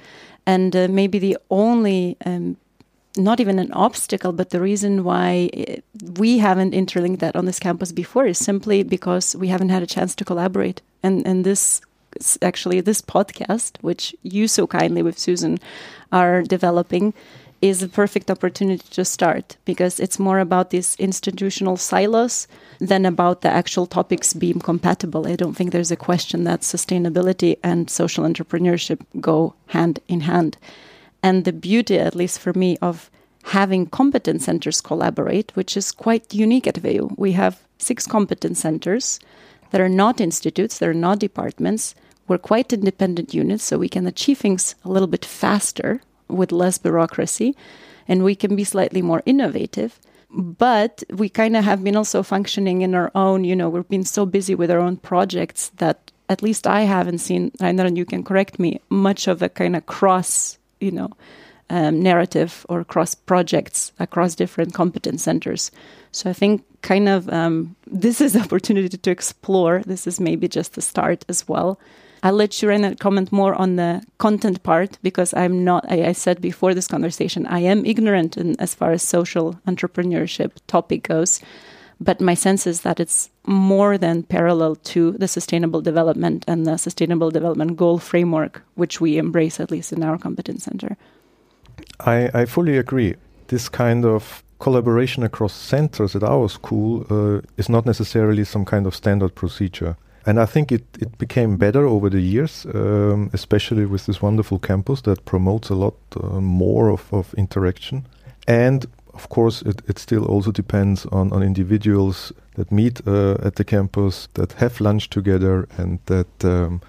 and 0.45 0.75
uh, 0.75 0.87
maybe 0.89 1.19
the 1.19 1.37
only 1.49 2.17
um, 2.25 2.57
not 3.15 3.39
even 3.39 3.59
an 3.59 3.71
obstacle, 3.73 4.31
but 4.31 4.49
the 4.49 4.59
reason 4.61 5.03
why 5.03 5.49
uh, 5.55 5.75
we 6.17 6.39
haven't 6.39 6.73
interlinked 6.73 7.19
that 7.19 7.35
on 7.35 7.45
this 7.45 7.59
campus 7.59 7.91
before 7.91 8.25
is 8.25 8.37
simply 8.37 8.83
because 8.83 9.35
we 9.35 9.47
haven't 9.47 9.69
had 9.69 9.83
a 9.83 9.87
chance 9.87 10.15
to 10.15 10.25
collaborate. 10.25 10.81
And 11.03 11.25
and 11.27 11.43
this 11.43 11.81
actually 12.41 12.81
this 12.81 13.01
podcast, 13.01 13.77
which 13.81 14.15
you 14.23 14.47
so 14.47 14.67
kindly 14.67 15.01
with 15.01 15.19
Susan 15.19 15.59
are 16.11 16.41
developing, 16.43 17.13
is 17.63 17.81
a 17.81 17.87
perfect 17.87 18.29
opportunity 18.29 18.85
to 18.91 19.05
start 19.05 19.55
because 19.63 19.97
it's 19.99 20.19
more 20.19 20.39
about 20.39 20.69
these 20.69 20.97
institutional 20.99 21.77
silos 21.77 22.47
than 22.79 23.05
about 23.05 23.41
the 23.41 23.49
actual 23.49 23.85
topics 23.85 24.33
being 24.33 24.59
compatible. 24.59 25.25
I 25.25 25.37
don't 25.37 25.53
think 25.53 25.71
there's 25.71 25.91
a 25.91 25.95
question 25.95 26.43
that 26.43 26.61
sustainability 26.61 27.57
and 27.63 27.89
social 27.89 28.25
entrepreneurship 28.25 28.99
go 29.21 29.53
hand 29.67 29.99
in 30.09 30.21
hand. 30.21 30.57
And 31.23 31.45
the 31.45 31.53
beauty, 31.53 31.97
at 31.97 32.15
least 32.15 32.39
for 32.39 32.53
me, 32.53 32.77
of 32.81 33.09
having 33.45 33.87
competence 33.87 34.45
centers 34.45 34.81
collaborate, 34.81 35.55
which 35.55 35.75
is 35.75 35.91
quite 35.91 36.33
unique 36.33 36.67
at 36.67 36.83
WU. 36.83 37.13
We 37.17 37.31
have 37.31 37.63
six 37.77 38.05
competence 38.05 38.59
centers 38.59 39.19
that 39.71 39.81
are 39.81 39.89
not 39.89 40.21
institutes, 40.21 40.77
that 40.77 40.89
are 40.89 40.93
not 40.93 41.19
departments. 41.19 41.95
We're 42.27 42.37
quite 42.37 42.71
independent 42.71 43.33
units, 43.33 43.63
so 43.63 43.77
we 43.77 43.89
can 43.89 44.07
achieve 44.07 44.37
things 44.37 44.75
a 44.85 44.89
little 44.89 45.07
bit 45.07 45.25
faster 45.25 46.01
with 46.27 46.51
less 46.51 46.77
bureaucracy, 46.77 47.55
and 48.07 48.23
we 48.23 48.35
can 48.35 48.55
be 48.55 48.63
slightly 48.63 49.01
more 49.01 49.23
innovative. 49.25 49.99
But 50.29 51.03
we 51.09 51.29
kind 51.29 51.55
of 51.55 51.63
have 51.63 51.83
been 51.83 51.95
also 51.95 52.23
functioning 52.23 52.81
in 52.81 52.95
our 52.95 53.11
own, 53.13 53.43
you 53.43 53.55
know, 53.55 53.69
we've 53.69 53.87
been 53.87 54.05
so 54.05 54.25
busy 54.25 54.55
with 54.55 54.71
our 54.71 54.79
own 54.79 54.97
projects 54.97 55.69
that 55.77 56.11
at 56.29 56.41
least 56.41 56.65
I 56.65 56.81
haven't 56.81 57.19
seen, 57.19 57.51
Rainer, 57.61 57.85
and 57.85 57.97
you 57.97 58.05
can 58.05 58.23
correct 58.23 58.57
me, 58.57 58.79
much 58.89 59.27
of 59.27 59.41
a 59.41 59.49
kind 59.49 59.75
of 59.75 59.85
cross, 59.85 60.57
you 60.83 60.91
know, 60.91 61.09
um, 61.69 62.01
narrative 62.01 62.65
or 62.69 62.81
across 62.81 63.15
projects 63.15 63.91
across 63.99 64.35
different 64.35 64.73
competence 64.73 65.23
centers. 65.23 65.71
So 66.11 66.29
I 66.29 66.33
think 66.33 66.63
kind 66.81 67.09
of 67.09 67.29
um, 67.29 67.75
this 67.87 68.21
is 68.21 68.33
the 68.33 68.41
opportunity 68.47 68.97
to 68.97 69.11
explore. 69.11 69.81
This 69.85 70.05
is 70.05 70.19
maybe 70.19 70.47
just 70.47 70.73
the 70.73 70.81
start 70.81 71.25
as 71.29 71.47
well. 71.47 71.79
I'll 72.21 72.33
let 72.33 72.51
Shirena 72.51 72.97
comment 72.99 73.33
more 73.33 73.53
on 73.53 73.75
the 73.75 74.01
content 74.17 74.63
part 74.63 74.97
because 75.03 75.33
I'm 75.33 75.65
not, 75.65 75.85
I, 75.89 76.05
I 76.07 76.11
said 76.13 76.39
before 76.39 76.73
this 76.73 76.87
conversation, 76.87 77.45
I 77.47 77.59
am 77.59 77.85
ignorant 77.85 78.37
in, 78.37 78.57
as 78.61 78.73
far 78.73 78.93
as 78.93 79.03
social 79.03 79.59
entrepreneurship 79.67 80.51
topic 80.67 81.03
goes. 81.03 81.41
But 81.99 82.19
my 82.21 82.33
sense 82.33 82.67
is 82.67 82.81
that 82.81 82.99
it's 82.99 83.29
more 83.45 83.97
than 83.97 84.23
parallel 84.23 84.75
to 84.75 85.11
the 85.11 85.27
sustainable 85.27 85.81
development 85.81 86.45
and 86.47 86.65
the 86.65 86.77
sustainable 86.77 87.31
development 87.31 87.77
goal 87.77 87.99
framework, 87.99 88.63
which 88.75 89.01
we 89.01 89.17
embrace 89.17 89.59
at 89.59 89.71
least 89.71 89.93
in 89.93 90.03
our 90.03 90.17
competence 90.17 90.63
center. 90.63 90.97
I, 91.99 92.29
I 92.33 92.45
fully 92.45 92.77
agree. 92.77 93.15
This 93.47 93.69
kind 93.69 94.05
of 94.05 94.43
collaboration 94.59 95.23
across 95.23 95.53
centers 95.53 96.15
at 96.15 96.23
our 96.23 96.47
school 96.49 97.05
uh, 97.09 97.41
is 97.57 97.69
not 97.69 97.85
necessarily 97.85 98.45
some 98.45 98.65
kind 98.65 98.87
of 98.87 98.95
standard 98.95 99.35
procedure. 99.35 99.95
And 100.25 100.39
I 100.39 100.45
think 100.45 100.71
it, 100.71 100.85
it 100.99 101.17
became 101.17 101.57
better 101.57 101.85
over 101.85 102.09
the 102.09 102.21
years, 102.21 102.65
um, 102.73 103.29
especially 103.33 103.85
with 103.85 104.05
this 104.05 104.21
wonderful 104.21 104.59
campus 104.59 105.01
that 105.01 105.25
promotes 105.25 105.69
a 105.69 105.75
lot 105.75 105.95
uh, 106.15 106.39
more 106.39 106.89
of, 106.89 107.13
of 107.13 107.33
interaction. 107.33 108.05
And 108.47 108.85
of 109.13 109.29
course, 109.29 109.61
it, 109.61 109.81
it 109.87 109.99
still 109.99 110.25
also 110.25 110.51
depends 110.51 111.05
on, 111.07 111.31
on 111.31 111.43
individuals 111.43 112.33
that 112.55 112.71
meet 112.71 113.05
uh, 113.07 113.37
at 113.43 113.55
the 113.55 113.63
campus, 113.63 114.27
that 114.33 114.53
have 114.53 114.81
lunch 114.81 115.09
together, 115.09 115.67
and 115.77 115.99
that 116.05 116.45
um, 116.45 116.81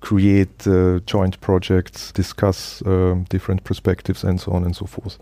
create 0.00 0.66
uh, 0.66 1.00
joint 1.06 1.40
projects, 1.40 2.12
discuss 2.12 2.82
um, 2.86 3.24
different 3.28 3.64
perspectives, 3.64 4.24
and 4.24 4.40
so 4.40 4.52
on 4.52 4.64
and 4.64 4.76
so 4.76 4.86
forth. 4.86 5.18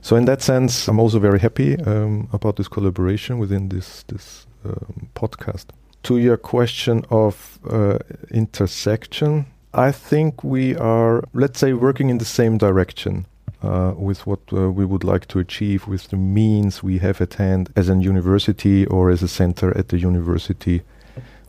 So, 0.00 0.16
in 0.16 0.26
that 0.26 0.42
sense, 0.42 0.88
I'm 0.88 1.00
also 1.00 1.18
very 1.18 1.40
happy 1.40 1.76
um, 1.82 2.28
about 2.32 2.56
this 2.56 2.68
collaboration 2.68 3.38
within 3.38 3.68
this 3.68 4.04
this 4.08 4.46
um, 4.64 5.08
podcast 5.14 5.66
to 6.06 6.18
your 6.18 6.36
question 6.36 7.04
of 7.10 7.58
uh, 7.68 7.98
intersection, 8.30 9.44
I 9.74 9.90
think 9.90 10.44
we 10.44 10.76
are, 10.76 11.24
let's 11.32 11.58
say, 11.58 11.72
working 11.72 12.10
in 12.10 12.18
the 12.18 12.24
same 12.24 12.58
direction. 12.58 13.26
Uh, 13.66 13.92
with 13.98 14.26
what 14.26 14.38
uh, 14.52 14.70
we 14.70 14.84
would 14.84 15.02
like 15.02 15.26
to 15.26 15.40
achieve 15.40 15.88
with 15.88 16.08
the 16.08 16.16
means 16.16 16.84
we 16.84 16.98
have 16.98 17.20
at 17.20 17.34
hand 17.34 17.68
as 17.74 17.88
a 17.88 17.96
university 17.96 18.86
or 18.86 19.10
as 19.10 19.22
a 19.22 19.28
center 19.28 19.76
at 19.76 19.88
the 19.88 19.98
university, 19.98 20.82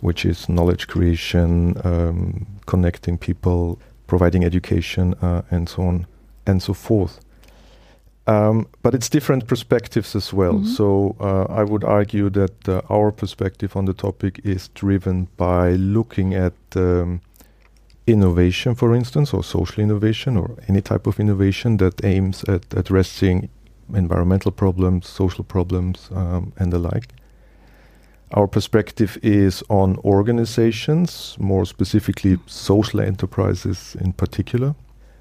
which 0.02 0.26
is 0.26 0.50
knowledge 0.50 0.88
creation, 0.88 1.80
um, 1.84 2.48
connecting 2.66 3.20
people, 3.20 3.78
providing 4.08 4.44
education, 4.44 5.14
uh, 5.22 5.44
and 5.52 5.70
so 5.70 5.84
on 5.84 6.08
and 6.48 6.64
so 6.64 6.74
forth. 6.74 7.20
Um, 8.26 8.68
but 8.82 8.96
it's 8.96 9.10
different 9.10 9.48
perspectives 9.48 10.16
as 10.16 10.34
well. 10.34 10.56
Mm-hmm. 10.56 10.74
So 10.74 11.16
uh, 11.20 11.46
I 11.54 11.64
would 11.64 11.84
argue 11.84 12.30
that 12.32 12.68
uh, 12.68 12.82
our 12.90 13.12
perspective 13.12 13.78
on 13.78 13.86
the 13.86 13.94
topic 13.94 14.42
is 14.44 14.70
driven 14.70 15.28
by 15.38 15.72
looking 15.72 16.34
at 16.34 16.54
um, 16.76 17.22
innovation, 18.08 18.74
for 18.74 18.96
instance, 18.96 19.34
or 19.34 19.44
social 19.44 19.84
innovation, 19.84 20.38
or 20.38 20.56
any 20.68 20.82
type 20.82 21.06
of 21.06 21.20
innovation 21.20 21.78
that 21.78 22.04
aims 22.04 22.44
at 22.46 22.64
addressing 22.74 23.50
environmental 23.94 24.52
problems, 24.52 25.08
social 25.08 25.44
problems, 25.44 26.10
um, 26.14 26.54
and 26.58 26.74
the 26.74 26.80
like. 26.80 27.10
Our 28.32 28.48
perspective 28.48 29.18
is 29.22 29.64
on 29.70 29.98
organizations, 30.00 31.38
more 31.40 31.66
specifically 31.66 32.38
social 32.46 33.00
enterprises 33.00 33.96
in 34.02 34.14
particular, 34.14 34.76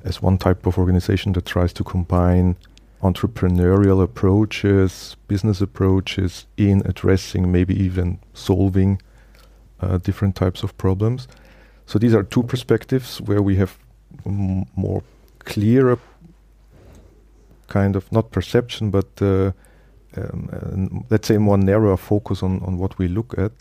as 0.05 0.23
one 0.23 0.39
type 0.39 0.67
of 0.67 0.79
organization 0.79 1.33
that 1.33 1.47
tries 1.47 1.73
to 1.75 1.85
combine 1.85 2.57
entrepreneurial 3.03 4.03
approaches, 4.03 5.17
business 5.29 5.61
approaches 5.61 6.47
in 6.57 6.83
addressing, 6.85 7.53
maybe 7.53 7.81
even 7.81 8.19
solving 8.35 9.01
uh, 9.81 9.99
different 9.99 10.35
types 10.35 10.63
of 10.63 10.77
problems. 10.79 11.29
So 11.87 11.99
these 11.99 12.15
are 12.15 12.23
two 12.23 12.43
perspectives 12.43 13.21
where 13.21 13.43
we 13.43 13.57
have 13.57 13.79
more 14.25 15.03
clearer 15.41 15.99
kind 17.69 17.97
of 17.97 18.11
not 18.13 18.31
perception, 18.31 18.91
but 18.91 19.09
uh, 19.21 19.53
um, 20.17 21.05
let's 21.11 21.29
say 21.29 21.39
more 21.39 21.59
narrow 21.59 21.97
focus 21.97 22.43
on, 22.43 22.61
on 22.63 22.79
what 22.79 22.99
we 22.99 23.09
look 23.09 23.35
at 23.39 23.53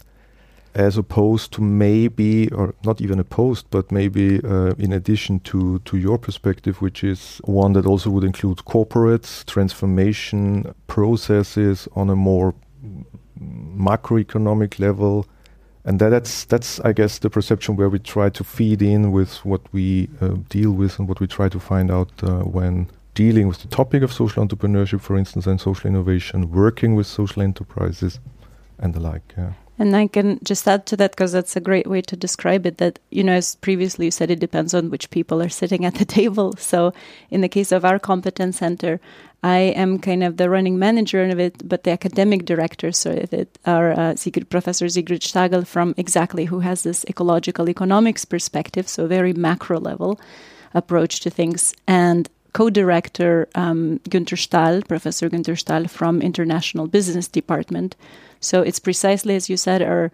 as 0.76 0.98
opposed 0.98 1.54
to 1.54 1.62
maybe, 1.62 2.52
or 2.52 2.76
not 2.84 3.00
even 3.00 3.18
opposed, 3.18 3.66
but 3.70 3.92
maybe 3.94 4.44
uh, 4.44 4.74
in 4.78 4.92
addition 4.92 5.40
to, 5.40 5.80
to 5.80 5.98
your 5.98 6.18
perspective, 6.18 6.82
which 6.82 7.02
is 7.02 7.40
one 7.46 7.72
that 7.74 7.86
also 7.86 8.10
would 8.10 8.26
include 8.26 8.58
corporates, 8.58 9.46
transformation 9.46 10.76
processes 10.88 11.88
on 11.96 12.10
a 12.10 12.16
more 12.16 12.54
macroeconomic 13.40 14.78
level. 14.78 15.26
And 15.86 16.00
that, 16.00 16.10
that's, 16.10 16.46
that's, 16.46 16.80
I 16.80 16.94
guess, 16.94 17.20
the 17.20 17.30
perception 17.30 17.76
where 17.76 17.90
we 17.90 18.00
try 18.00 18.30
to 18.30 18.44
feed 18.44 18.82
in 18.82 19.12
with 19.12 19.46
what 19.46 19.62
we 19.72 20.10
uh, 20.20 20.30
deal 20.50 20.72
with 20.72 20.98
and 20.98 21.08
what 21.08 21.20
we 21.20 21.28
try 21.28 21.48
to 21.48 21.60
find 21.60 21.92
out 21.92 22.12
uh, 22.24 22.40
when 22.40 22.90
dealing 23.14 23.48
with 23.48 23.60
the 23.62 23.68
topic 23.68 24.02
of 24.02 24.12
social 24.12 24.46
entrepreneurship, 24.46 25.00
for 25.00 25.16
instance, 25.16 25.46
and 25.46 25.62
social 25.62 25.88
innovation, 25.88 26.52
working 26.52 26.96
with 26.96 27.06
social 27.06 27.44
enterprises, 27.44 28.20
and 28.80 28.96
the 28.96 29.00
like. 29.00 29.34
Yeah. 29.38 29.54
And 29.78 29.96
I 29.96 30.08
can 30.08 30.40
just 30.44 30.68
add 30.68 30.86
to 30.88 30.98
that 30.98 31.12
because 31.12 31.34
that's 31.34 31.56
a 31.56 31.62
great 31.62 31.88
way 31.88 32.02
to 32.04 32.16
describe 32.16 32.66
it. 32.66 32.78
That, 32.78 33.00
you 33.10 33.24
know, 33.24 33.34
as 33.34 33.56
previously 33.56 34.06
you 34.06 34.12
said, 34.12 34.32
it 34.32 34.40
depends 34.40 34.74
on 34.74 34.90
which 34.90 35.10
people 35.10 35.42
are 35.42 35.50
sitting 35.62 35.86
at 35.86 35.96
the 35.96 36.06
table. 36.06 36.54
So, 36.58 36.94
in 37.30 37.42
the 37.42 37.50
case 37.50 37.72
of 37.72 37.84
our 37.84 38.00
competence 38.00 38.58
center, 38.58 39.00
I 39.44 39.58
am 39.76 40.00
kind 40.00 40.24
of 40.24 40.38
the 40.38 40.50
running 40.50 40.80
manager 40.80 41.24
of 41.24 41.40
it, 41.40 41.68
but 41.68 41.84
the 41.84 41.92
academic 41.92 42.46
director, 42.46 42.92
so 42.92 43.12
it, 43.12 43.60
our 43.66 43.92
uh, 43.92 44.16
Sigrid, 44.16 44.50
Professor 44.50 44.90
Sigrid 44.90 45.22
Stagl 45.22 45.68
from 45.68 45.94
exactly 45.98 46.46
who 46.46 46.62
has 46.62 46.82
this 46.82 47.06
ecological 47.08 47.70
economics 47.70 48.26
perspective, 48.26 48.88
so 48.88 49.06
very 49.06 49.34
macro 49.34 49.80
level 49.80 50.20
approach 50.74 51.20
to 51.20 51.30
things. 51.30 51.76
And 51.86 52.28
co-director 52.54 53.48
um, 53.54 54.00
Günther 54.10 54.38
Stahl, 54.38 54.82
Professor 54.82 55.30
Günther 55.30 55.60
Stahl 55.60 55.88
from 55.88 56.22
International 56.22 56.88
Business 56.88 57.28
Department, 57.28 57.96
so 58.40 58.62
it's 58.62 58.80
precisely 58.80 59.36
as 59.36 59.50
you 59.50 59.58
said, 59.58 59.82
or 59.82 60.12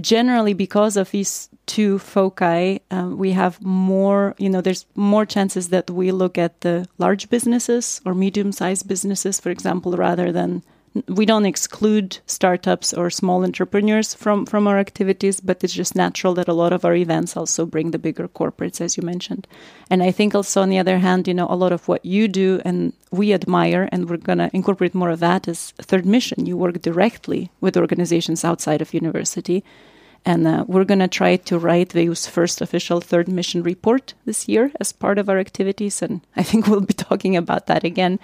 generally 0.00 0.54
because 0.54 0.96
of 0.96 1.10
these 1.10 1.48
two 1.66 1.98
foci, 1.98 2.80
um, 2.90 3.18
we 3.18 3.32
have 3.32 3.60
more, 3.62 4.34
you 4.38 4.48
know, 4.48 4.60
there's 4.60 4.86
more 4.94 5.26
chances 5.26 5.68
that 5.70 5.90
we 5.90 6.12
look 6.12 6.38
at 6.38 6.60
the 6.60 6.86
large 6.98 7.28
businesses 7.28 8.00
or 8.04 8.14
medium 8.14 8.52
sized 8.52 8.86
businesses, 8.86 9.40
for 9.40 9.50
example, 9.50 9.96
rather 9.96 10.30
than 10.32 10.62
we 11.08 11.26
don't 11.26 11.46
exclude 11.46 12.18
startups 12.26 12.92
or 12.92 13.10
small 13.10 13.44
entrepreneurs 13.44 14.14
from 14.14 14.46
from 14.46 14.66
our 14.66 14.78
activities 14.78 15.40
but 15.40 15.62
it's 15.64 15.72
just 15.72 15.94
natural 15.94 16.34
that 16.34 16.48
a 16.48 16.52
lot 16.52 16.72
of 16.72 16.84
our 16.84 16.94
events 16.94 17.36
also 17.36 17.66
bring 17.66 17.90
the 17.90 17.98
bigger 17.98 18.28
corporates 18.28 18.80
as 18.80 18.96
you 18.96 19.02
mentioned. 19.02 19.46
And 19.90 20.02
i 20.02 20.10
think 20.10 20.34
also 20.34 20.62
on 20.62 20.70
the 20.70 20.78
other 20.78 20.98
hand 20.98 21.28
you 21.28 21.34
know 21.34 21.46
a 21.50 21.56
lot 21.56 21.72
of 21.72 21.88
what 21.88 22.04
you 22.04 22.28
do 22.28 22.60
and 22.64 22.92
we 23.10 23.32
admire 23.32 23.88
and 23.92 24.08
we're 24.08 24.16
going 24.16 24.38
to 24.38 24.50
incorporate 24.52 24.94
more 24.94 25.10
of 25.10 25.20
that 25.20 25.48
is 25.48 25.72
third 25.78 26.04
mission. 26.04 26.46
You 26.46 26.56
work 26.56 26.82
directly 26.82 27.50
with 27.60 27.76
organizations 27.76 28.44
outside 28.44 28.82
of 28.82 28.94
university 28.94 29.64
and 30.26 30.44
uh, 30.44 30.64
we're 30.66 30.84
going 30.84 30.98
to 30.98 31.08
try 31.08 31.36
to 31.36 31.56
write 31.56 31.94
WU's 31.94 32.26
first 32.26 32.60
official 32.60 33.00
third 33.00 33.28
mission 33.28 33.62
report 33.62 34.12
this 34.24 34.48
year 34.48 34.72
as 34.80 34.92
part 34.92 35.18
of 35.18 35.28
our 35.28 35.38
activities. 35.38 36.02
And 36.02 36.20
I 36.36 36.42
think 36.42 36.66
we'll 36.66 36.80
be 36.80 36.94
talking 36.94 37.36
about 37.36 37.68
that 37.68 37.84
again 37.84 38.18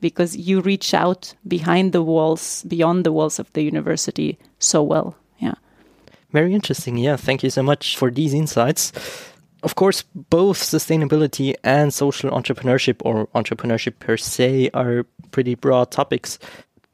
because 0.00 0.36
you 0.36 0.60
reach 0.60 0.94
out 0.94 1.34
behind 1.46 1.92
the 1.92 2.02
walls, 2.02 2.62
beyond 2.62 3.04
the 3.04 3.10
walls 3.10 3.40
of 3.40 3.52
the 3.54 3.62
university 3.62 4.38
so 4.60 4.84
well. 4.84 5.16
Yeah. 5.40 5.54
Very 6.30 6.54
interesting. 6.54 6.96
Yeah. 6.96 7.16
Thank 7.16 7.42
you 7.42 7.50
so 7.50 7.64
much 7.64 7.96
for 7.96 8.08
these 8.08 8.34
insights. 8.34 8.92
Of 9.64 9.74
course, 9.74 10.04
both 10.14 10.58
sustainability 10.58 11.54
and 11.64 11.92
social 11.92 12.30
entrepreneurship 12.30 13.02
or 13.04 13.26
entrepreneurship 13.34 13.98
per 13.98 14.16
se 14.16 14.70
are 14.74 15.04
pretty 15.32 15.56
broad 15.56 15.90
topics. 15.90 16.38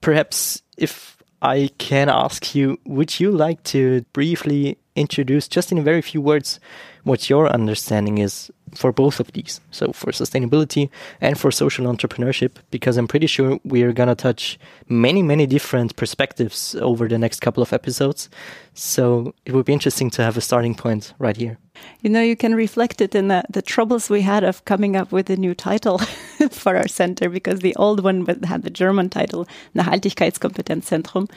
Perhaps 0.00 0.62
if 0.78 1.13
I 1.44 1.68
can 1.76 2.08
ask 2.08 2.54
you, 2.54 2.80
would 2.86 3.20
you 3.20 3.30
like 3.30 3.62
to 3.64 4.00
briefly 4.14 4.78
introduce, 4.96 5.46
just 5.46 5.70
in 5.70 5.84
very 5.84 6.00
few 6.00 6.22
words, 6.22 6.58
what 7.02 7.28
your 7.28 7.48
understanding 7.48 8.16
is 8.16 8.50
for 8.74 8.92
both 8.92 9.20
of 9.20 9.32
these? 9.32 9.60
So, 9.70 9.92
for 9.92 10.12
sustainability 10.12 10.90
and 11.20 11.38
for 11.38 11.50
social 11.50 11.86
entrepreneurship, 11.86 12.52
because 12.70 12.96
I'm 12.96 13.08
pretty 13.08 13.26
sure 13.26 13.58
we 13.64 13.82
are 13.82 13.92
going 13.92 14.08
to 14.08 14.14
touch 14.14 14.58
many, 14.88 15.22
many 15.22 15.46
different 15.46 15.96
perspectives 15.96 16.74
over 16.76 17.08
the 17.08 17.18
next 17.18 17.40
couple 17.40 17.62
of 17.62 17.72
episodes. 17.72 18.28
So, 18.74 19.34
it 19.44 19.52
would 19.52 19.66
be 19.66 19.72
interesting 19.72 20.10
to 20.10 20.22
have 20.22 20.36
a 20.36 20.40
starting 20.40 20.74
point 20.74 21.14
right 21.18 21.36
here. 21.36 21.58
You 22.02 22.10
know, 22.10 22.20
you 22.20 22.36
can 22.36 22.54
reflect 22.54 23.00
it 23.00 23.14
in 23.14 23.28
the, 23.28 23.44
the 23.50 23.62
troubles 23.62 24.10
we 24.10 24.22
had 24.22 24.44
of 24.44 24.64
coming 24.64 24.96
up 24.96 25.10
with 25.12 25.30
a 25.30 25.36
new 25.36 25.54
title 25.54 25.98
for 26.50 26.76
our 26.76 26.88
center 26.88 27.28
because 27.28 27.60
the 27.60 27.74
old 27.76 28.02
one 28.02 28.26
had 28.44 28.62
the 28.62 28.70
German 28.70 29.10
title, 29.10 29.46
Nachhaltigkeitskompetenzzentrum. 29.74 31.30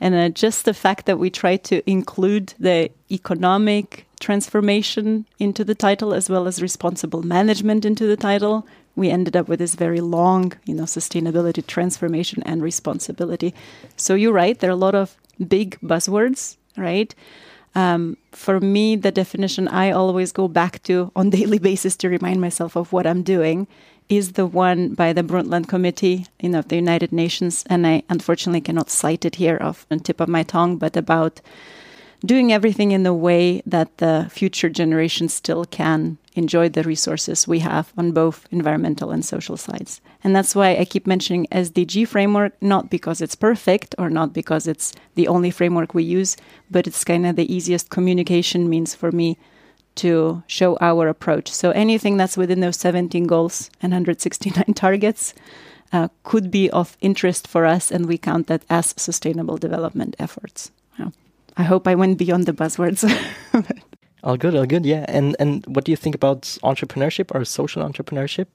And 0.00 0.14
uh, 0.14 0.28
just 0.28 0.64
the 0.64 0.74
fact 0.74 1.06
that 1.06 1.18
we 1.18 1.30
tried 1.30 1.64
to 1.64 1.88
include 1.88 2.54
the 2.58 2.90
economic 3.10 4.06
transformation 4.20 5.26
into 5.38 5.64
the 5.64 5.74
title 5.74 6.14
as 6.14 6.28
well 6.28 6.46
as 6.46 6.62
responsible 6.62 7.22
management 7.22 7.84
into 7.84 8.06
the 8.06 8.16
title, 8.16 8.66
we 8.94 9.10
ended 9.10 9.36
up 9.36 9.48
with 9.48 9.58
this 9.58 9.74
very 9.74 10.00
long, 10.00 10.52
you 10.64 10.74
know, 10.74 10.84
sustainability, 10.84 11.66
transformation, 11.66 12.42
and 12.44 12.62
responsibility. 12.62 13.54
So 13.96 14.14
you're 14.14 14.32
right, 14.32 14.58
there 14.58 14.70
are 14.70 14.72
a 14.72 14.76
lot 14.76 14.94
of 14.94 15.16
big 15.46 15.78
buzzwords, 15.80 16.56
right? 16.76 17.14
Um, 17.74 18.16
for 18.32 18.58
me, 18.58 18.96
the 18.96 19.12
definition 19.12 19.68
I 19.68 19.90
always 19.90 20.32
go 20.32 20.48
back 20.48 20.82
to 20.84 21.12
on 21.14 21.30
daily 21.38 21.58
basis 21.58 21.94
to 21.96 22.08
remind 22.08 22.40
myself 22.40 22.74
of 22.74 22.92
what 22.92 23.06
I'm 23.06 23.22
doing 23.22 23.66
is 24.08 24.32
the 24.32 24.46
one 24.46 24.94
by 24.94 25.12
the 25.12 25.22
Brundtland 25.22 25.68
Committee, 25.68 26.26
you 26.40 26.48
know, 26.48 26.62
the 26.62 26.76
United 26.76 27.12
Nations, 27.12 27.64
and 27.68 27.86
I 27.86 28.02
unfortunately 28.08 28.60
cannot 28.60 28.90
cite 28.90 29.24
it 29.24 29.36
here 29.36 29.58
off 29.60 29.86
the 29.88 29.98
tip 29.98 30.20
of 30.20 30.28
my 30.28 30.42
tongue, 30.42 30.76
but 30.76 30.96
about 30.96 31.40
doing 32.24 32.52
everything 32.52 32.92
in 32.92 33.02
the 33.02 33.14
way 33.14 33.62
that 33.66 33.98
the 33.98 34.26
future 34.30 34.68
generations 34.68 35.34
still 35.34 35.64
can 35.64 36.18
enjoy 36.34 36.68
the 36.68 36.82
resources 36.82 37.48
we 37.48 37.60
have 37.60 37.92
on 37.96 38.12
both 38.12 38.46
environmental 38.50 39.10
and 39.10 39.24
social 39.24 39.56
sides. 39.56 40.00
And 40.22 40.34
that's 40.34 40.54
why 40.54 40.76
I 40.76 40.84
keep 40.84 41.06
mentioning 41.06 41.46
SDG 41.50 42.06
framework, 42.06 42.52
not 42.60 42.90
because 42.90 43.20
it's 43.20 43.34
perfect 43.34 43.94
or 43.98 44.10
not 44.10 44.32
because 44.32 44.66
it's 44.66 44.92
the 45.14 45.28
only 45.28 45.50
framework 45.50 45.94
we 45.94 46.04
use, 46.04 46.36
but 46.70 46.86
it's 46.86 47.04
kind 47.04 47.26
of 47.26 47.36
the 47.36 47.52
easiest 47.52 47.90
communication 47.90 48.68
means 48.68 48.94
for 48.94 49.12
me 49.12 49.38
to 49.96 50.42
show 50.46 50.76
our 50.80 51.08
approach. 51.08 51.50
So 51.50 51.70
anything 51.70 52.16
that's 52.16 52.36
within 52.36 52.60
those 52.60 52.76
17 52.76 53.26
goals 53.26 53.70
and 53.82 53.92
169 53.92 54.64
targets 54.74 55.34
uh, 55.92 56.08
could 56.24 56.50
be 56.50 56.70
of 56.70 56.96
interest 57.00 57.46
for 57.46 57.64
us, 57.64 57.90
and 57.90 58.06
we 58.06 58.18
count 58.18 58.46
that 58.48 58.62
as 58.68 58.94
sustainable 58.96 59.56
development 59.56 60.16
efforts. 60.18 60.70
Yeah. 60.98 61.10
I 61.56 61.62
hope 61.62 61.86
I 61.86 61.94
went 61.94 62.18
beyond 62.18 62.46
the 62.46 62.52
buzzwords. 62.52 63.04
all 64.22 64.36
good, 64.36 64.54
all 64.54 64.66
good, 64.66 64.84
yeah. 64.84 65.04
And 65.08 65.36
and 65.38 65.64
what 65.66 65.84
do 65.84 65.92
you 65.92 65.96
think 65.96 66.14
about 66.14 66.42
entrepreneurship 66.62 67.34
or 67.34 67.44
social 67.44 67.82
entrepreneurship? 67.82 68.46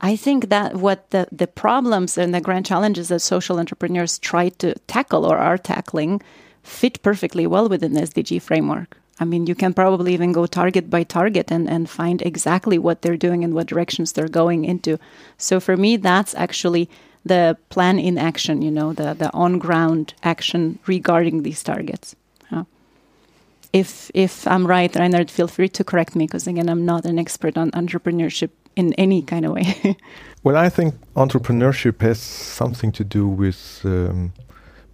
I 0.00 0.16
think 0.16 0.48
that 0.48 0.76
what 0.76 1.10
the, 1.10 1.28
the 1.30 1.46
problems 1.46 2.16
and 2.16 2.34
the 2.34 2.40
grand 2.40 2.64
challenges 2.64 3.08
that 3.08 3.20
social 3.20 3.58
entrepreneurs 3.58 4.18
try 4.18 4.48
to 4.48 4.74
tackle 4.86 5.26
or 5.26 5.36
are 5.36 5.58
tackling 5.58 6.22
fit 6.62 7.02
perfectly 7.02 7.46
well 7.46 7.68
within 7.68 7.92
the 7.92 8.00
SDG 8.02 8.40
framework. 8.40 8.99
I 9.20 9.24
mean, 9.24 9.46
you 9.46 9.54
can 9.54 9.74
probably 9.74 10.14
even 10.14 10.32
go 10.32 10.46
target 10.46 10.90
by 10.90 11.04
target 11.04 11.52
and, 11.52 11.68
and 11.68 11.88
find 11.88 12.22
exactly 12.22 12.78
what 12.78 13.02
they're 13.02 13.16
doing 13.16 13.44
and 13.44 13.54
what 13.54 13.66
directions 13.66 14.12
they're 14.12 14.28
going 14.28 14.64
into. 14.64 14.98
So 15.36 15.60
for 15.60 15.76
me, 15.76 15.96
that's 15.98 16.34
actually 16.34 16.88
the 17.24 17.56
plan 17.68 17.98
in 17.98 18.16
action, 18.16 18.62
you 18.62 18.70
know, 18.70 18.94
the, 18.94 19.12
the 19.14 19.30
on 19.34 19.58
ground 19.58 20.14
action 20.22 20.78
regarding 20.86 21.42
these 21.42 21.62
targets. 21.62 22.16
If 23.72 24.10
if 24.14 24.46
I'm 24.46 24.66
right, 24.66 24.94
Reinhard, 24.94 25.30
feel 25.30 25.46
free 25.46 25.68
to 25.68 25.84
correct 25.84 26.16
me 26.16 26.26
because 26.26 26.46
again, 26.46 26.68
I'm 26.68 26.84
not 26.84 27.04
an 27.04 27.18
expert 27.18 27.56
on 27.56 27.70
entrepreneurship 27.70 28.50
in 28.74 28.92
any 28.94 29.22
kind 29.22 29.46
of 29.46 29.52
way. 29.52 29.96
well, 30.42 30.56
I 30.56 30.68
think 30.68 30.94
entrepreneurship 31.14 32.00
has 32.00 32.18
something 32.18 32.90
to 32.92 33.04
do 33.04 33.28
with 33.28 33.82
um, 33.84 34.32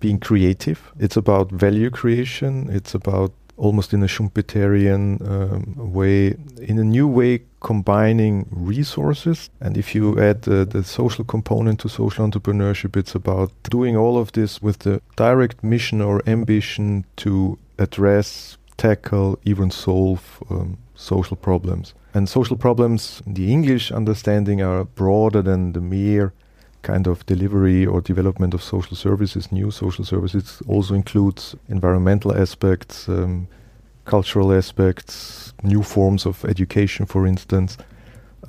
being 0.01 0.19
creative. 0.19 0.93
It's 0.99 1.17
about 1.17 1.51
value 1.51 1.91
creation. 1.91 2.69
It's 2.71 2.95
about 2.95 3.33
almost 3.57 3.93
in 3.93 4.03
a 4.03 4.07
Schumpeterian 4.07 5.21
um, 5.29 5.93
way, 5.93 6.35
in 6.61 6.79
a 6.79 6.85
new 6.85 7.09
way, 7.09 7.43
combining 7.61 8.47
resources. 8.51 9.51
And 9.61 9.77
if 9.77 9.95
you 9.95 10.21
add 10.21 10.47
uh, 10.49 10.65
the 10.65 10.85
social 10.85 11.25
component 11.25 11.81
to 11.81 11.89
social 11.89 12.27
entrepreneurship, 12.27 12.97
it's 12.97 13.15
about 13.15 13.51
doing 13.65 13.97
all 13.97 14.19
of 14.19 14.33
this 14.33 14.63
with 14.63 14.81
the 14.81 15.01
direct 15.17 15.65
mission 15.65 16.01
or 16.01 16.23
ambition 16.27 17.05
to 17.17 17.59
address, 17.79 18.59
tackle, 18.77 19.39
even 19.45 19.71
solve 19.71 20.43
um, 20.51 20.79
social 20.95 21.37
problems. 21.37 21.95
And 22.15 22.29
social 22.29 22.57
problems, 22.57 23.23
the 23.27 23.53
English 23.53 23.93
understanding, 23.93 24.63
are 24.63 24.85
broader 24.85 25.43
than 25.43 25.73
the 25.73 25.81
mere 25.81 26.33
kind 26.87 27.07
of 27.07 27.27
delivery 27.27 27.87
or 27.87 28.01
development 28.01 28.55
of 28.55 28.63
social 28.63 28.97
services, 28.97 29.51
new 29.51 29.71
social 29.71 30.05
services, 30.05 30.63
also 30.69 30.95
includes 30.95 31.57
environmental 31.69 32.33
aspects, 32.33 33.09
um, 33.09 33.49
cultural 34.05 34.53
aspects, 34.53 35.53
new 35.63 35.83
forms 35.83 36.27
of 36.27 36.45
education, 36.45 37.07
for 37.07 37.27
instance. 37.27 37.77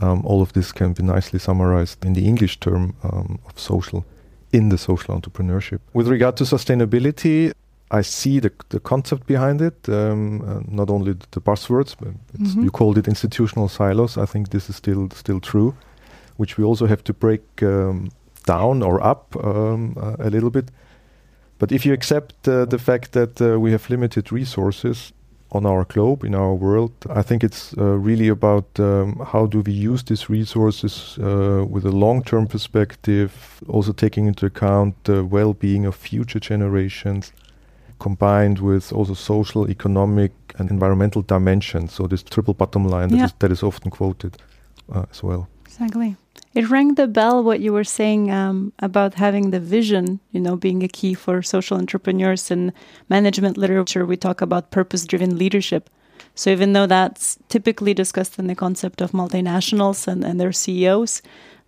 Um, 0.01 0.21
all 0.25 0.41
of 0.41 0.51
this 0.53 0.71
can 0.71 0.93
be 0.93 1.03
nicely 1.03 1.39
summarized 1.39 2.05
in 2.05 2.13
the 2.13 2.25
English 2.25 2.59
term 2.59 2.93
um, 3.03 3.39
of 3.49 3.59
social 3.59 4.05
in 4.51 4.69
the 4.69 4.77
social 4.77 5.15
entrepreneurship. 5.15 5.79
With 5.93 6.07
regard 6.07 6.37
to 6.37 6.43
sustainability, 6.43 7.51
I 7.89 8.03
see 8.03 8.39
the, 8.39 8.51
the 8.69 8.79
concept 8.79 9.25
behind 9.25 9.61
it, 9.61 9.89
um, 9.89 10.41
uh, 10.41 10.59
not 10.67 10.89
only 10.89 11.13
the 11.31 11.41
buzzwords, 11.41 11.95
but 11.99 12.09
mm-hmm. 12.37 12.63
you 12.63 12.71
called 12.71 12.97
it 12.97 13.07
institutional 13.07 13.69
silos. 13.69 14.17
I 14.17 14.25
think 14.25 14.49
this 14.49 14.69
is 14.69 14.75
still 14.75 15.09
still 15.09 15.39
true, 15.39 15.73
which 16.37 16.57
we 16.57 16.63
also 16.63 16.85
have 16.85 17.03
to 17.03 17.13
break 17.13 17.41
um, 17.63 18.09
down 18.47 18.81
or 18.81 18.99
up 19.03 19.35
um, 19.43 19.95
uh, 19.97 20.15
a 20.27 20.29
little 20.29 20.49
bit. 20.49 20.71
But 21.59 21.71
if 21.71 21.85
you 21.85 21.93
accept 21.93 22.47
uh, 22.47 22.65
the 22.65 22.79
fact 22.79 23.11
that 23.11 23.41
uh, 23.41 23.59
we 23.59 23.71
have 23.71 23.89
limited 23.89 24.31
resources 24.31 25.13
on 25.51 25.65
our 25.65 25.85
globe, 25.85 26.23
in 26.23 26.35
our 26.35 26.53
world, 26.53 26.91
I 27.09 27.21
think 27.23 27.43
it's 27.43 27.73
uh, 27.77 27.97
really 27.97 28.27
about 28.27 28.65
um, 28.79 29.25
how 29.25 29.47
do 29.47 29.61
we 29.61 29.71
use 29.71 30.03
these 30.03 30.29
resources 30.29 31.17
uh, 31.19 31.65
with 31.67 31.85
a 31.85 31.91
long 31.91 32.23
term 32.23 32.47
perspective, 32.47 33.31
also 33.67 33.93
taking 33.93 34.27
into 34.27 34.45
account 34.45 34.95
the 35.03 35.23
well 35.23 35.53
being 35.53 35.85
of 35.85 35.95
future 35.95 36.39
generations, 36.39 37.31
combined 37.99 38.59
with 38.59 38.91
also 38.91 39.13
social, 39.13 39.69
economic, 39.69 40.31
and 40.57 40.69
environmental 40.69 41.21
dimensions. 41.21 41.93
So, 41.93 42.07
this 42.07 42.23
triple 42.23 42.53
bottom 42.53 42.87
line 42.87 43.09
yeah. 43.09 43.17
that, 43.17 43.25
is, 43.25 43.33
that 43.39 43.51
is 43.51 43.63
often 43.63 43.89
quoted 43.89 44.37
uh, 44.93 45.05
as 45.11 45.23
well. 45.23 45.47
Exactly. 45.65 46.15
It 46.57 46.71
rang 46.71 46.95
the 46.95 47.05
bell 47.05 47.43
what 47.43 47.59
you 47.59 47.71
were 47.71 47.83
saying 47.83 48.31
um, 48.31 48.73
about 48.79 49.13
having 49.13 49.51
the 49.51 49.59
vision, 49.59 50.19
you 50.31 50.39
know, 50.39 50.55
being 50.55 50.81
a 50.81 50.87
key 50.87 51.13
for 51.13 51.43
social 51.43 51.77
entrepreneurs 51.77 52.49
and 52.49 52.73
management 53.09 53.57
literature. 53.57 54.07
We 54.07 54.17
talk 54.17 54.41
about 54.41 54.71
purpose 54.71 55.05
driven 55.05 55.37
leadership. 55.37 55.87
So 56.33 56.49
even 56.49 56.73
though 56.73 56.87
that's 56.87 57.37
typically 57.47 57.93
discussed 57.93 58.39
in 58.39 58.47
the 58.47 58.55
concept 58.55 59.01
of 59.01 59.11
multinationals 59.11 60.07
and, 60.07 60.23
and 60.23 60.41
their 60.41 60.51
CEOs, 60.51 61.21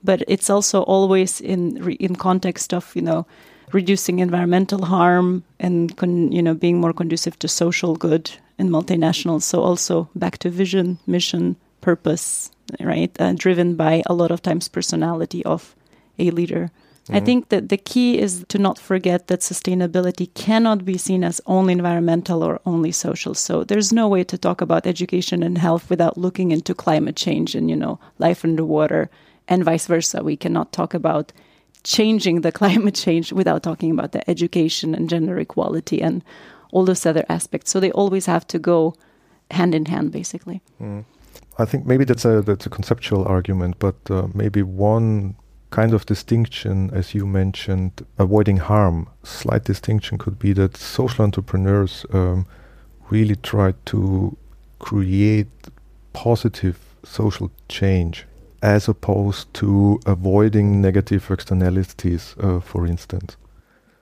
but 0.04 0.23
it's 0.28 0.49
also 0.49 0.82
always 0.82 1.39
in 1.39 1.88
in 1.99 2.15
context 2.15 2.73
of 2.73 2.95
you 2.95 3.04
know 3.04 3.28
reducing 3.71 4.17
environmental 4.17 4.86
harm 4.86 5.43
and 5.60 5.95
con, 5.97 6.32
you 6.32 6.41
know 6.41 6.56
being 6.56 6.82
more 6.82 6.93
conducive 6.93 7.38
to 7.38 7.47
social 7.47 7.95
good 7.95 8.32
in 8.58 8.71
multinationals. 8.71 9.43
So 9.43 9.62
also 9.62 10.10
back 10.15 10.39
to 10.39 10.49
vision, 10.49 10.97
mission, 11.06 11.58
purpose, 11.81 12.51
right? 12.79 13.11
Uh, 13.19 13.33
driven 13.33 13.75
by 13.75 14.03
a 14.05 14.13
lot 14.13 14.31
of 14.31 14.41
times 14.41 14.67
personality 14.67 15.43
of 15.45 15.75
a 16.17 16.31
leader. 16.31 16.71
I 17.11 17.19
think 17.19 17.49
that 17.49 17.69
the 17.69 17.77
key 17.77 18.19
is 18.19 18.45
to 18.49 18.59
not 18.59 18.77
forget 18.77 19.27
that 19.27 19.39
sustainability 19.39 20.31
cannot 20.35 20.85
be 20.85 20.95
seen 20.97 21.23
as 21.23 21.41
only 21.47 21.73
environmental 21.73 22.43
or 22.43 22.61
only 22.67 22.91
social. 22.91 23.33
So 23.33 23.63
there's 23.63 23.91
no 23.91 24.07
way 24.07 24.23
to 24.25 24.37
talk 24.37 24.61
about 24.61 24.85
education 24.85 25.41
and 25.41 25.57
health 25.57 25.89
without 25.89 26.19
looking 26.19 26.51
into 26.51 26.75
climate 26.75 27.15
change 27.15 27.55
and, 27.55 27.67
you 27.67 27.75
know, 27.75 27.99
life 28.19 28.45
underwater 28.45 29.09
and 29.47 29.63
vice 29.63 29.87
versa. 29.87 30.23
We 30.23 30.37
cannot 30.37 30.71
talk 30.71 30.93
about 30.93 31.33
changing 31.83 32.41
the 32.41 32.51
climate 32.61 32.95
change 32.95 33.33
without 33.33 33.63
talking 33.63 33.89
about 33.89 34.11
the 34.11 34.29
education 34.29 34.93
and 34.93 35.09
gender 35.09 35.39
equality 35.39 36.01
and 36.03 36.23
all 36.71 36.85
those 36.85 37.07
other 37.07 37.25
aspects. 37.27 37.71
So 37.71 37.79
they 37.79 37.91
always 37.91 38.27
have 38.27 38.45
to 38.47 38.59
go 38.59 38.93
hand 39.49 39.73
in 39.73 39.85
hand, 39.85 40.11
basically. 40.11 40.61
I 41.59 41.65
think 41.65 41.85
maybe 41.85 42.05
that's 42.05 42.25
a 42.25 42.41
that's 42.41 42.65
a 42.65 42.69
conceptual 42.69 43.25
argument, 43.25 43.75
but 43.79 43.95
uh, 44.09 44.27
maybe 44.33 44.63
one 44.63 45.35
kind 45.71 45.93
of 45.93 46.05
distinction, 46.05 46.89
as 46.93 47.13
you 47.13 47.25
mentioned, 47.27 47.91
avoiding 48.17 48.57
harm. 48.57 49.07
Slight 49.23 49.65
distinction 49.65 50.17
could 50.17 50.39
be 50.39 50.53
that 50.53 50.77
social 50.77 51.23
entrepreneurs 51.25 52.05
um, 52.13 52.45
really 53.11 53.35
try 53.35 53.73
to 53.85 54.35
create 54.79 55.47
positive 56.13 56.75
social 57.03 57.51
change, 57.67 58.25
as 58.61 58.87
opposed 58.89 59.53
to 59.53 59.99
avoiding 60.05 60.81
negative 60.81 61.29
externalities, 61.29 62.35
uh, 62.39 62.59
for 62.61 62.87
instance. 62.87 63.37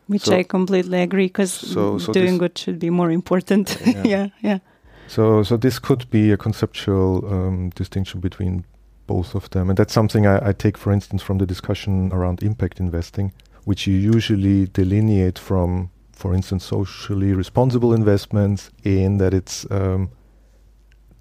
Which 0.07 0.23
So- 0.25 0.37
I 0.39 0.43
completely 0.43 1.01
agree 1.01 1.27
because 1.27 1.51
So- 1.51 1.97
so 1.99 2.13
doing 2.13 2.37
good 2.37 2.57
should 2.57 2.79
be 2.79 2.89
more 2.89 3.11
important. 3.11 3.77
Yeah. 3.85 4.03
yeah, 4.05 4.27
yeah. 4.41 4.59
So, 5.07 5.41
so 5.43 5.57
this 5.57 5.79
could 5.79 6.09
be 6.09 6.31
a 6.31 6.37
conceptual 6.37 7.25
um, 7.31 7.69
distinction 7.71 8.19
between 8.19 8.65
both 9.07 9.35
of 9.35 9.49
them, 9.51 9.69
and 9.69 9.77
that's 9.77 9.93
something 9.93 10.27
I, 10.27 10.49
I 10.49 10.51
take, 10.51 10.77
for 10.77 10.91
instance, 10.91 11.23
from 11.23 11.37
the 11.37 11.45
discussion 11.45 12.11
around 12.11 12.43
impact 12.43 12.79
investing, 12.79 13.31
which 13.63 13.87
you 13.87 13.95
usually 13.95 14.67
delineate 14.67 15.39
from, 15.39 15.89
for 16.11 16.33
instance, 16.33 16.65
socially 16.65 17.33
responsible 17.33 17.93
investments, 17.93 18.69
in 18.83 19.17
that 19.17 19.33
it's 19.33 19.65
um, 19.71 20.09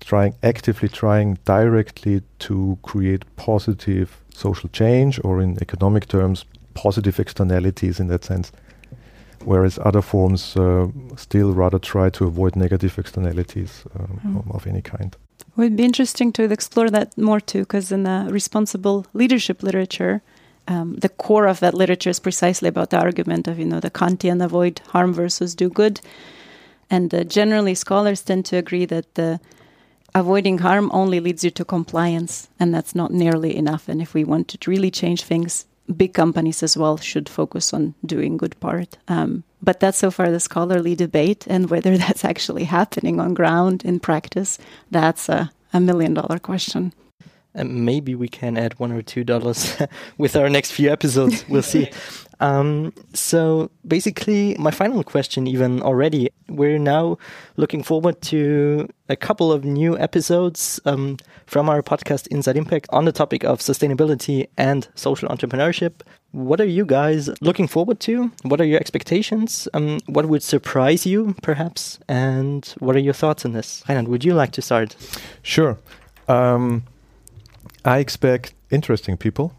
trying 0.00 0.34
actively 0.42 0.88
trying 0.88 1.38
directly 1.44 2.22
to 2.40 2.78
create 2.82 3.24
positive 3.36 4.20
social 4.34 4.68
change, 4.70 5.20
or 5.22 5.40
in 5.40 5.58
economic 5.62 6.08
terms, 6.08 6.44
positive 6.74 7.20
externalities 7.20 8.00
in 8.00 8.08
that 8.08 8.24
sense 8.24 8.52
whereas 9.44 9.78
other 9.84 10.02
forms 10.02 10.56
uh, 10.56 10.88
still 11.16 11.52
rather 11.52 11.78
try 11.78 12.10
to 12.10 12.24
avoid 12.24 12.56
negative 12.56 12.98
externalities 12.98 13.84
um, 13.98 14.20
Mm. 14.24 14.54
of 14.54 14.66
any 14.66 14.82
kind. 14.82 15.16
It 15.40 15.56
would 15.56 15.76
be 15.76 15.84
interesting 15.84 16.32
to 16.32 16.42
explore 16.52 16.90
that 16.90 17.16
more 17.16 17.40
too, 17.40 17.60
because 17.60 17.94
in 17.94 18.02
the 18.04 18.26
responsible 18.30 19.04
leadership 19.14 19.62
literature, 19.62 20.20
um, 20.68 20.96
the 21.00 21.08
core 21.08 21.46
of 21.50 21.60
that 21.60 21.74
literature 21.74 22.10
is 22.10 22.20
precisely 22.20 22.68
about 22.68 22.90
the 22.90 22.98
argument 23.00 23.48
of 23.48 23.58
you 23.58 23.64
know 23.64 23.80
the 23.80 23.90
Kantian 23.90 24.42
avoid 24.44 24.80
harm 24.92 25.14
versus 25.14 25.54
do 25.54 25.68
good, 25.68 26.00
and 26.90 27.14
uh, 27.14 27.24
generally 27.24 27.74
scholars 27.74 28.22
tend 28.22 28.44
to 28.46 28.56
agree 28.56 28.86
that 28.86 29.14
the 29.14 29.38
avoiding 30.14 30.58
harm 30.58 30.90
only 30.92 31.20
leads 31.20 31.44
you 31.44 31.50
to 31.50 31.64
compliance, 31.64 32.48
and 32.58 32.74
that's 32.74 32.94
not 32.94 33.10
nearly 33.10 33.56
enough. 33.56 33.88
And 33.88 34.00
if 34.02 34.14
we 34.14 34.24
want 34.24 34.48
to 34.48 34.70
really 34.70 34.90
change 34.90 35.22
things, 35.24 35.66
big 35.94 36.14
companies 36.14 36.62
as 36.62 36.76
well 36.76 36.96
should 36.96 37.28
focus 37.28 37.72
on 37.72 37.94
doing 38.04 38.36
good 38.36 38.58
part. 38.60 38.98
Um, 39.08 39.44
but 39.62 39.80
that's 39.80 39.98
so 39.98 40.10
far 40.10 40.30
the 40.30 40.40
scholarly 40.40 40.94
debate, 40.94 41.46
and 41.48 41.70
whether 41.70 41.96
that's 42.04 42.24
actually 42.24 42.64
happening 42.64 43.20
on 43.20 43.34
ground 43.34 43.84
in 43.84 44.00
practice, 44.00 44.58
that's 44.90 45.28
a, 45.28 45.50
a 45.72 45.80
million 45.80 46.14
dollar 46.14 46.38
question. 46.38 46.92
And 47.54 47.86
maybe 47.86 48.14
we 48.14 48.28
can 48.28 48.58
add 48.58 48.78
one 48.78 48.92
or 48.92 49.00
two 49.00 49.24
dollars 49.24 49.76
with 50.18 50.36
our 50.36 50.50
next 50.50 50.72
few 50.72 50.90
episodes. 50.90 51.44
We'll 51.48 51.62
see. 51.62 51.90
Um, 52.40 52.92
so 53.14 53.70
basically, 53.86 54.56
my 54.58 54.70
final 54.70 55.02
question, 55.02 55.46
even 55.46 55.82
already, 55.82 56.30
we're 56.48 56.78
now 56.78 57.18
looking 57.56 57.82
forward 57.82 58.20
to 58.22 58.88
a 59.08 59.16
couple 59.16 59.52
of 59.52 59.64
new 59.64 59.98
episodes 59.98 60.80
um, 60.84 61.16
from 61.46 61.68
our 61.68 61.82
podcast 61.82 62.26
Inside 62.28 62.56
Impact 62.56 62.86
on 62.90 63.04
the 63.04 63.12
topic 63.12 63.44
of 63.44 63.60
sustainability 63.60 64.48
and 64.56 64.88
social 64.94 65.28
entrepreneurship. 65.28 66.02
What 66.32 66.60
are 66.60 66.66
you 66.66 66.84
guys 66.84 67.30
looking 67.40 67.66
forward 67.66 68.00
to? 68.00 68.30
What 68.42 68.60
are 68.60 68.64
your 68.64 68.80
expectations? 68.80 69.68
Um, 69.72 70.00
what 70.06 70.26
would 70.26 70.42
surprise 70.42 71.06
you, 71.06 71.34
perhaps? 71.42 71.98
And 72.08 72.66
what 72.78 72.96
are 72.96 73.00
your 73.00 73.14
thoughts 73.14 73.44
on 73.46 73.52
this? 73.52 73.82
Reinhard, 73.88 74.08
would 74.08 74.24
you 74.24 74.34
like 74.34 74.52
to 74.52 74.62
start? 74.62 74.96
Sure. 75.42 75.78
Um, 76.28 76.84
I 77.84 77.98
expect 77.98 78.52
interesting 78.70 79.16
people. 79.16 79.54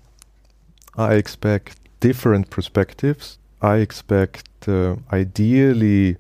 I 0.98 1.14
expect 1.14 1.77
different 2.00 2.50
perspectives. 2.50 3.38
I 3.62 3.78
expect 3.78 4.68
uh, 4.68 4.96
ideally 5.12 6.18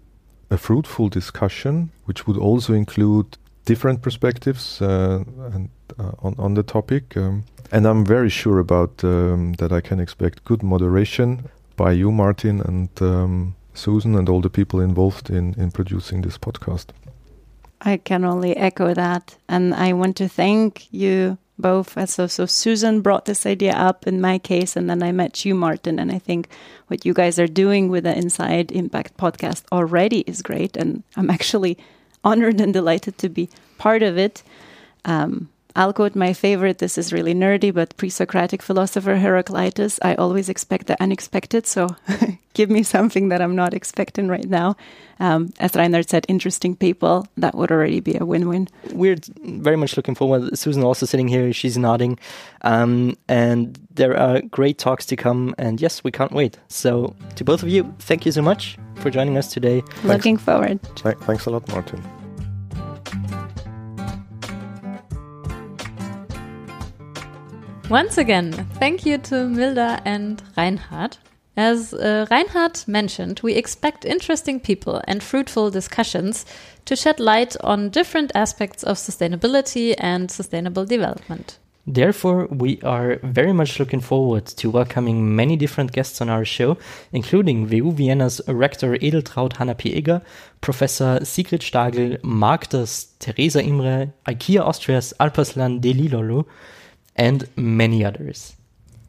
a 0.49 0.57
fruitful 0.57 1.09
discussion, 1.09 1.91
which 2.05 2.25
would 2.25 2.37
also 2.37 2.73
include 2.73 3.37
different 3.65 4.01
perspectives 4.01 4.81
uh, 4.81 5.23
and, 5.53 5.69
uh, 5.99 6.11
on, 6.19 6.35
on 6.37 6.53
the 6.53 6.63
topic. 6.63 7.17
Um, 7.17 7.43
and 7.71 7.85
I'm 7.85 8.05
very 8.05 8.29
sure 8.29 8.59
about 8.59 9.03
um, 9.03 9.53
that 9.53 9.71
I 9.71 9.81
can 9.81 9.99
expect 9.99 10.45
good 10.45 10.63
moderation 10.63 11.49
by 11.75 11.91
you, 11.91 12.11
Martin, 12.11 12.61
and 12.61 12.89
um, 13.01 13.55
Susan, 13.73 14.15
and 14.15 14.29
all 14.29 14.41
the 14.41 14.49
people 14.49 14.79
involved 14.79 15.29
in, 15.29 15.53
in 15.55 15.71
producing 15.71 16.21
this 16.21 16.37
podcast. 16.37 16.87
I 17.81 17.97
can 17.97 18.25
only 18.25 18.55
echo 18.57 18.93
that. 18.93 19.37
And 19.47 19.75
I 19.75 19.93
want 19.93 20.15
to 20.17 20.27
thank 20.27 20.87
you 20.91 21.37
both. 21.59 21.97
So, 22.09 22.27
so 22.27 22.45
Susan 22.45 23.01
brought 23.01 23.25
this 23.25 23.45
idea 23.45 23.73
up 23.73 24.07
in 24.07 24.21
my 24.21 24.37
case, 24.37 24.75
and 24.75 24.89
then 24.89 25.03
I 25.03 25.11
met 25.11 25.45
you, 25.45 25.55
Martin. 25.55 25.99
And 25.99 26.11
I 26.11 26.19
think 26.19 26.49
what 26.87 27.05
you 27.05 27.13
guys 27.13 27.39
are 27.39 27.47
doing 27.47 27.89
with 27.89 28.03
the 28.03 28.17
Inside 28.17 28.71
Impact 28.71 29.17
podcast 29.17 29.63
already 29.71 30.21
is 30.21 30.41
great. 30.41 30.77
And 30.77 31.03
I'm 31.15 31.29
actually 31.29 31.77
honored 32.23 32.59
and 32.59 32.73
delighted 32.73 33.17
to 33.19 33.29
be 33.29 33.49
part 33.77 34.03
of 34.03 34.17
it. 34.17 34.43
Um, 35.05 35.49
I'll 35.77 35.93
quote 35.93 36.15
my 36.15 36.33
favorite. 36.33 36.79
This 36.79 36.97
is 36.97 37.13
really 37.13 37.35
nerdy, 37.35 37.71
but 37.71 37.95
pre 37.97 38.09
Socratic 38.09 38.63
philosopher 38.63 39.15
Heraclitus 39.15 39.99
I 40.01 40.15
always 40.15 40.49
expect 40.49 40.87
the 40.87 41.01
unexpected. 41.01 41.67
So 41.67 41.95
give 42.53 42.71
me 42.71 42.81
something 42.81 43.29
that 43.29 43.41
I'm 43.41 43.55
not 43.55 43.75
expecting 43.75 44.27
right 44.27 44.49
now. 44.49 44.75
Um, 45.19 45.53
as 45.59 45.75
Reinhard 45.75 46.09
said, 46.09 46.25
interesting 46.27 46.75
people. 46.75 47.27
That 47.37 47.53
would 47.53 47.71
already 47.71 47.99
be 47.99 48.17
a 48.17 48.25
win 48.25 48.49
win. 48.49 48.67
we're 48.91 49.17
very 49.43 49.77
much 49.77 49.95
looking 49.95 50.15
forward. 50.15 50.57
Susan 50.57 50.83
also 50.83 51.05
sitting 51.05 51.27
here, 51.27 51.53
she's 51.53 51.77
nodding. 51.77 52.17
Um, 52.61 53.15
and 53.27 53.79
there 53.93 54.17
are 54.17 54.41
great 54.41 54.79
talks 54.79 55.05
to 55.07 55.15
come. 55.15 55.53
And 55.59 55.79
yes, 55.79 56.03
we 56.03 56.11
can't 56.11 56.31
wait. 56.31 56.57
So, 56.69 57.15
to 57.35 57.43
both 57.43 57.61
of 57.61 57.69
you, 57.69 57.93
thank 57.99 58.25
you 58.25 58.31
so 58.31 58.41
much 58.41 58.77
for 58.95 59.11
joining 59.11 59.37
us 59.37 59.53
today. 59.53 59.83
Looking 60.03 60.37
forward. 60.37 60.79
Th- 60.95 61.17
thanks 61.19 61.45
a 61.45 61.51
lot, 61.51 61.67
Martin. 61.69 62.01
Once 67.89 68.17
again, 68.17 68.51
thank 68.79 69.05
you 69.05 69.17
to 69.17 69.35
Milda 69.35 70.01
and 70.03 70.43
Reinhard. 70.57 71.15
As 71.55 71.93
uh, 71.93 72.25
Reinhard 72.29 72.83
mentioned, 72.85 73.39
we 73.41 73.53
expect 73.53 74.03
interesting 74.03 74.59
people 74.59 75.01
and 75.07 75.23
fruitful 75.23 75.71
discussions 75.71 76.45
to 76.83 76.97
shed 76.97 77.21
light 77.21 77.55
on 77.61 77.89
different 77.89 78.33
aspects 78.35 78.83
of 78.83 78.97
sustainability 78.97 79.95
and 79.99 80.29
sustainable 80.29 80.83
development. 80.83 81.59
Therefore, 81.87 82.47
we 82.47 82.81
are 82.81 83.21
very 83.23 83.53
much 83.53 83.79
looking 83.79 84.01
forward 84.01 84.45
to 84.47 84.69
welcoming 84.69 85.33
many 85.33 85.55
different 85.55 85.93
guests 85.93 86.19
on 86.19 86.27
our 86.27 86.43
show, 86.43 86.77
including 87.13 87.69
WU 87.69 87.93
Vienna's 87.93 88.41
Rector 88.49 88.97
Edeltraud 88.97 89.53
Hanappi-Egger, 89.53 90.21
Professor 90.59 91.23
Sigrid 91.23 91.61
Stagl, 91.61 92.21
Markta's 92.21 93.13
Theresa 93.19 93.63
Imre, 93.63 94.11
IKEA 94.27 94.59
Austria's 94.59 95.13
Alpaslan 95.21 95.79
Deliloglu, 95.79 96.45
and 97.17 97.47
many 97.55 98.05
others. 98.05 98.55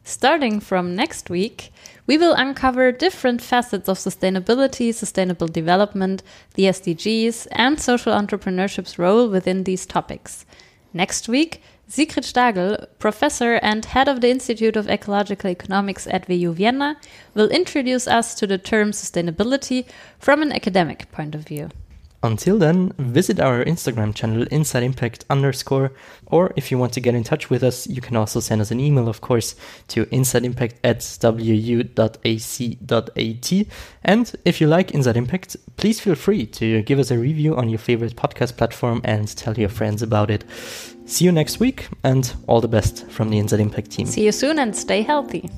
Starting 0.03 0.59
from 0.59 0.95
next 0.95 1.29
week, 1.29 1.71
we 2.07 2.17
will 2.17 2.33
uncover 2.33 2.91
different 2.91 3.41
facets 3.41 3.87
of 3.87 3.99
sustainability, 3.99 4.91
sustainable 4.91 5.47
development, 5.47 6.23
the 6.55 6.63
SDGs, 6.63 7.47
and 7.51 7.79
social 7.79 8.11
entrepreneurship's 8.11 8.97
role 8.97 9.29
within 9.29 9.65
these 9.65 9.85
topics. 9.85 10.45
Next 10.93 11.29
week, 11.29 11.61
Sigrid 11.87 12.25
Stagl, 12.25 12.87
professor 12.97 13.59
and 13.61 13.85
head 13.85 14.07
of 14.07 14.21
the 14.21 14.29
Institute 14.29 14.75
of 14.75 14.89
Ecological 14.89 15.49
Economics 15.49 16.07
at 16.07 16.27
WU 16.27 16.53
Vienna, 16.53 16.97
will 17.35 17.49
introduce 17.49 18.07
us 18.07 18.33
to 18.35 18.47
the 18.47 18.57
term 18.57 18.91
sustainability 18.91 19.85
from 20.17 20.41
an 20.41 20.51
academic 20.51 21.11
point 21.11 21.35
of 21.35 21.47
view. 21.47 21.69
Until 22.21 22.57
then, 22.57 22.91
visit 22.97 23.39
our 23.39 23.63
Instagram 23.63 24.13
channel 24.13 24.45
Inside 24.51 24.83
Impact 24.83 25.23
underscore, 25.29 25.93
or 26.25 26.51
if 26.57 26.69
you 26.69 26.77
want 26.77 26.91
to 26.93 26.99
get 26.99 27.15
in 27.15 27.23
touch 27.23 27.49
with 27.49 27.63
us, 27.63 27.87
you 27.87 28.01
can 28.01 28.17
also 28.17 28.41
send 28.41 28.59
us 28.59 28.71
an 28.71 28.79
email, 28.81 29.07
of 29.07 29.21
course, 29.21 29.55
to 29.89 30.05
insideimpact 30.07 30.73
at 30.83 30.99
wu.ac.at. 31.21 32.27
And 34.03 34.35
if 34.43 34.59
you 34.59 34.67
like 34.67 34.91
Inside 34.91 35.15
Impact, 35.15 35.55
please 35.77 36.01
feel 36.01 36.15
free 36.15 36.45
to 36.47 36.81
give 36.81 36.99
us 36.99 37.09
a 37.09 37.17
review 37.17 37.55
on 37.55 37.69
your 37.69 37.79
favorite 37.79 38.17
podcast 38.17 38.57
platform 38.57 38.99
and 39.05 39.33
tell 39.37 39.57
your 39.57 39.69
friends 39.69 40.01
about 40.01 40.29
it. 40.29 40.43
See 41.05 41.23
you 41.23 41.31
next 41.31 41.59
week, 41.61 41.87
and 42.03 42.31
all 42.47 42.59
the 42.59 42.67
best 42.67 43.07
from 43.09 43.29
the 43.29 43.37
Inside 43.37 43.61
Impact 43.61 43.91
team. 43.91 44.07
See 44.07 44.25
you 44.25 44.33
soon 44.33 44.59
and 44.59 44.75
stay 44.75 45.03
healthy. 45.03 45.49